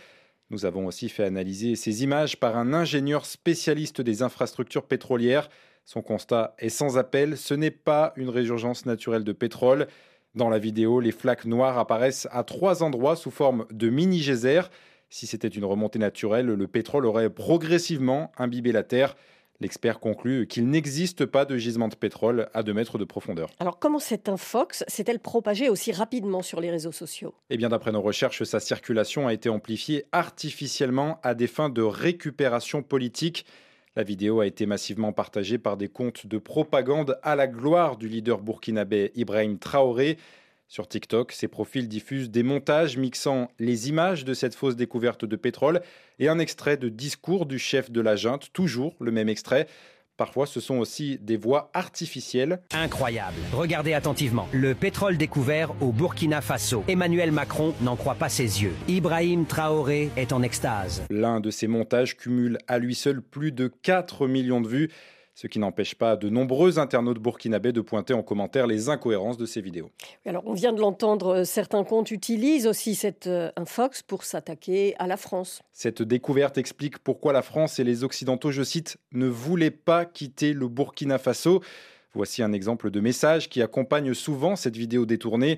Nous 0.51 0.65
avons 0.65 0.85
aussi 0.85 1.07
fait 1.07 1.23
analyser 1.23 1.77
ces 1.77 2.03
images 2.03 2.37
par 2.37 2.57
un 2.57 2.73
ingénieur 2.73 3.25
spécialiste 3.25 4.01
des 4.01 4.21
infrastructures 4.21 4.85
pétrolières. 4.85 5.49
Son 5.85 6.01
constat 6.01 6.55
est 6.59 6.67
sans 6.67 6.97
appel, 6.97 7.37
ce 7.37 7.53
n'est 7.53 7.71
pas 7.71 8.11
une 8.17 8.27
résurgence 8.27 8.85
naturelle 8.85 9.23
de 9.23 9.31
pétrole. 9.31 9.87
Dans 10.35 10.49
la 10.49 10.59
vidéo, 10.59 10.99
les 10.99 11.13
flaques 11.13 11.45
noires 11.45 11.77
apparaissent 11.77 12.27
à 12.31 12.43
trois 12.43 12.83
endroits 12.83 13.15
sous 13.15 13.31
forme 13.31 13.65
de 13.71 13.89
mini-geysers. 13.89 14.69
Si 15.09 15.25
c'était 15.25 15.47
une 15.47 15.63
remontée 15.63 15.99
naturelle, 15.99 16.47
le 16.47 16.67
pétrole 16.67 17.05
aurait 17.05 17.29
progressivement 17.29 18.33
imbibé 18.37 18.73
la 18.73 18.83
Terre. 18.83 19.15
L'expert 19.61 19.99
conclut 19.99 20.47
qu'il 20.47 20.67
n'existe 20.67 21.27
pas 21.27 21.45
de 21.45 21.55
gisement 21.55 21.87
de 21.87 21.93
pétrole 21.93 22.49
à 22.55 22.63
2 22.63 22.73
mètres 22.73 22.97
de 22.97 23.05
profondeur. 23.05 23.47
Alors 23.59 23.77
comment 23.77 23.99
cette 23.99 24.27
infox 24.27 24.83
s'est-elle 24.87 25.19
propagée 25.19 25.69
aussi 25.69 25.91
rapidement 25.91 26.41
sur 26.41 26.59
les 26.59 26.71
réseaux 26.71 26.91
sociaux? 26.91 27.35
Eh 27.51 27.57
bien 27.57 27.69
d'après 27.69 27.91
nos 27.91 28.01
recherches, 28.01 28.41
sa 28.41 28.59
circulation 28.59 29.27
a 29.27 29.33
été 29.33 29.49
amplifiée 29.49 30.05
artificiellement 30.11 31.19
à 31.21 31.35
des 31.35 31.45
fins 31.45 31.69
de 31.69 31.83
récupération 31.83 32.81
politique. 32.81 33.45
La 33.95 34.01
vidéo 34.01 34.39
a 34.39 34.47
été 34.47 34.65
massivement 34.65 35.13
partagée 35.13 35.59
par 35.59 35.77
des 35.77 35.89
comptes 35.89 36.25
de 36.25 36.39
propagande 36.39 37.19
à 37.21 37.35
la 37.35 37.45
gloire 37.45 37.97
du 37.97 38.07
leader 38.07 38.39
burkinabé 38.39 39.11
Ibrahim 39.13 39.59
Traoré. 39.59 40.17
Sur 40.71 40.87
TikTok, 40.87 41.33
ces 41.33 41.49
profils 41.49 41.89
diffusent 41.89 42.31
des 42.31 42.43
montages 42.43 42.95
mixant 42.95 43.51
les 43.59 43.89
images 43.89 44.23
de 44.23 44.33
cette 44.33 44.55
fausse 44.55 44.77
découverte 44.77 45.25
de 45.25 45.35
pétrole 45.35 45.81
et 46.17 46.29
un 46.29 46.39
extrait 46.39 46.77
de 46.77 46.87
discours 46.87 47.45
du 47.45 47.59
chef 47.59 47.91
de 47.91 47.99
la 47.99 48.15
junte, 48.15 48.53
toujours 48.53 48.95
le 49.01 49.11
même 49.11 49.27
extrait. 49.27 49.67
Parfois, 50.15 50.45
ce 50.45 50.61
sont 50.61 50.77
aussi 50.77 51.17
des 51.19 51.35
voix 51.35 51.71
artificielles. 51.73 52.61
Incroyable. 52.73 53.35
Regardez 53.51 53.93
attentivement. 53.93 54.47
Le 54.53 54.73
pétrole 54.73 55.17
découvert 55.17 55.73
au 55.81 55.91
Burkina 55.91 56.39
Faso. 56.39 56.85
Emmanuel 56.87 57.33
Macron 57.33 57.73
n'en 57.81 57.97
croit 57.97 58.15
pas 58.15 58.29
ses 58.29 58.63
yeux. 58.63 58.73
Ibrahim 58.87 59.45
Traoré 59.45 60.09
est 60.15 60.31
en 60.31 60.41
extase. 60.41 61.03
L'un 61.09 61.41
de 61.41 61.51
ces 61.51 61.67
montages 61.67 62.15
cumule 62.15 62.57
à 62.69 62.79
lui 62.79 62.95
seul 62.95 63.21
plus 63.21 63.51
de 63.51 63.67
4 63.67 64.25
millions 64.25 64.61
de 64.61 64.69
vues 64.69 64.89
ce 65.41 65.47
qui 65.47 65.57
n'empêche 65.57 65.95
pas 65.95 66.17
de 66.17 66.29
nombreux 66.29 66.77
internautes 66.77 67.17
burkinabés 67.17 67.71
de 67.71 67.81
pointer 67.81 68.13
en 68.13 68.21
commentaire 68.21 68.67
les 68.67 68.89
incohérences 68.89 69.37
de 69.37 69.47
ces 69.47 69.59
vidéos. 69.59 69.89
Alors, 70.23 70.43
on 70.45 70.53
vient 70.53 70.71
de 70.71 70.79
l'entendre, 70.79 71.37
euh, 71.37 71.43
certains 71.45 71.83
comptes 71.83 72.11
utilisent 72.11 72.67
aussi 72.67 72.93
cette 72.93 73.25
euh, 73.25 73.49
infox 73.55 74.03
pour 74.03 74.23
s'attaquer 74.23 74.93
à 74.99 75.07
la 75.07 75.17
France. 75.17 75.63
Cette 75.71 76.03
découverte 76.03 76.59
explique 76.59 76.99
pourquoi 76.99 77.33
la 77.33 77.41
France 77.41 77.79
et 77.79 77.83
les 77.83 78.03
Occidentaux, 78.03 78.51
je 78.51 78.61
cite, 78.61 78.97
ne 79.13 79.25
voulaient 79.25 79.71
pas 79.71 80.05
quitter 80.05 80.53
le 80.53 80.67
Burkina 80.67 81.17
Faso. 81.17 81.63
Voici 82.13 82.43
un 82.43 82.53
exemple 82.53 82.91
de 82.91 82.99
message 82.99 83.49
qui 83.49 83.63
accompagne 83.63 84.13
souvent 84.13 84.55
cette 84.55 84.77
vidéo 84.77 85.07
détournée. 85.07 85.57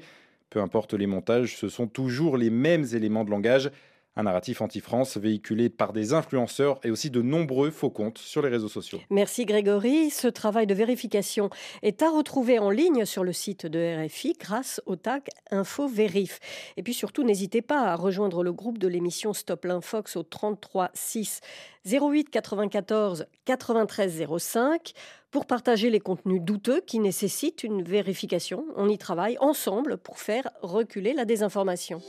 Peu 0.50 0.62
importe 0.62 0.94
les 0.94 1.08
montages, 1.08 1.58
ce 1.58 1.68
sont 1.68 1.88
toujours 1.88 2.38
les 2.38 2.50
mêmes 2.50 2.86
éléments 2.94 3.26
de 3.26 3.32
langage. 3.32 3.70
Un 4.16 4.24
narratif 4.24 4.62
anti-France 4.62 5.18
véhiculé 5.18 5.70
par 5.70 5.92
des 5.92 6.14
influenceurs 6.14 6.80
et 6.84 6.92
aussi 6.92 7.10
de 7.10 7.24
nombreux 7.24 7.72
faux 7.72 7.90
comptes 7.90 8.20
sur 8.20 8.44
les 8.44 8.50
réseaux 8.50 8.68
sociaux. 8.68 9.00
Merci 9.10 9.46
Grégory. 9.46 10.12
Ce 10.12 10.28
travail 10.28 10.68
de 10.68 10.76
vérification 10.76 11.50
est 11.82 12.04
à 12.04 12.12
retrouver 12.12 12.60
en 12.60 12.70
ligne 12.70 13.06
sur 13.06 13.24
le 13.24 13.34
site 13.34 13.66
de 13.66 14.06
RFI 14.06 14.34
grâce 14.40 14.82
au 14.86 14.96
tag 14.96 15.24
InfoVérif. 15.50 16.40
Et 16.78 16.84
puis 16.84 16.94
surtout, 16.94 17.24
n'hésitez 17.24 17.64
pas 17.64 17.82
à 17.82 17.96
rejoindre 17.96 18.44
le 18.44 18.54
groupe 18.54 18.78
de 18.78 18.88
l'émission 18.88 19.34
Stop 19.34 19.66
l'Infox 19.66 20.16
au 20.16 20.22
33 20.22 20.92
6 20.94 21.42
08 21.86 22.30
94 22.30 23.26
93 23.46 24.26
05 24.38 24.94
pour 25.32 25.48
partager 25.48 25.90
les 25.90 26.00
contenus 26.00 26.42
douteux 26.42 26.82
qui 26.86 27.00
nécessitent 27.00 27.64
une 27.64 27.82
vérification. 27.82 28.66
On 28.76 28.88
y 28.88 29.00
travaille 29.00 29.38
ensemble 29.40 29.98
pour 29.98 30.20
faire 30.20 30.52
reculer 30.62 31.14
la 31.14 31.26
désinformation. 31.26 32.00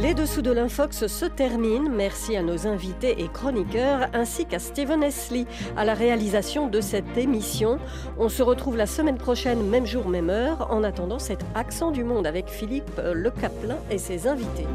Les 0.00 0.14
dessous 0.14 0.42
de 0.42 0.52
l'Infox 0.52 1.06
se 1.06 1.24
terminent. 1.26 1.90
Merci 1.90 2.36
à 2.36 2.42
nos 2.42 2.66
invités 2.66 3.20
et 3.20 3.28
chroniqueurs 3.28 4.08
ainsi 4.14 4.46
qu'à 4.46 4.58
Steven 4.58 5.02
Esley 5.02 5.44
à 5.76 5.84
la 5.84 5.94
réalisation 5.94 6.68
de 6.68 6.80
cette 6.80 7.18
émission. 7.18 7.78
On 8.16 8.28
se 8.28 8.42
retrouve 8.42 8.76
la 8.76 8.86
semaine 8.86 9.18
prochaine, 9.18 9.68
même 9.68 9.86
jour, 9.86 10.08
même 10.08 10.30
heure. 10.30 10.68
En 10.70 10.84
attendant 10.84 11.18
cet 11.18 11.44
accent 11.54 11.90
du 11.90 12.04
monde 12.04 12.26
avec 12.26 12.48
Philippe 12.48 13.00
Le 13.12 13.30
Caplin 13.30 13.76
et 13.90 13.98
ses 13.98 14.28
invités. 14.28 14.66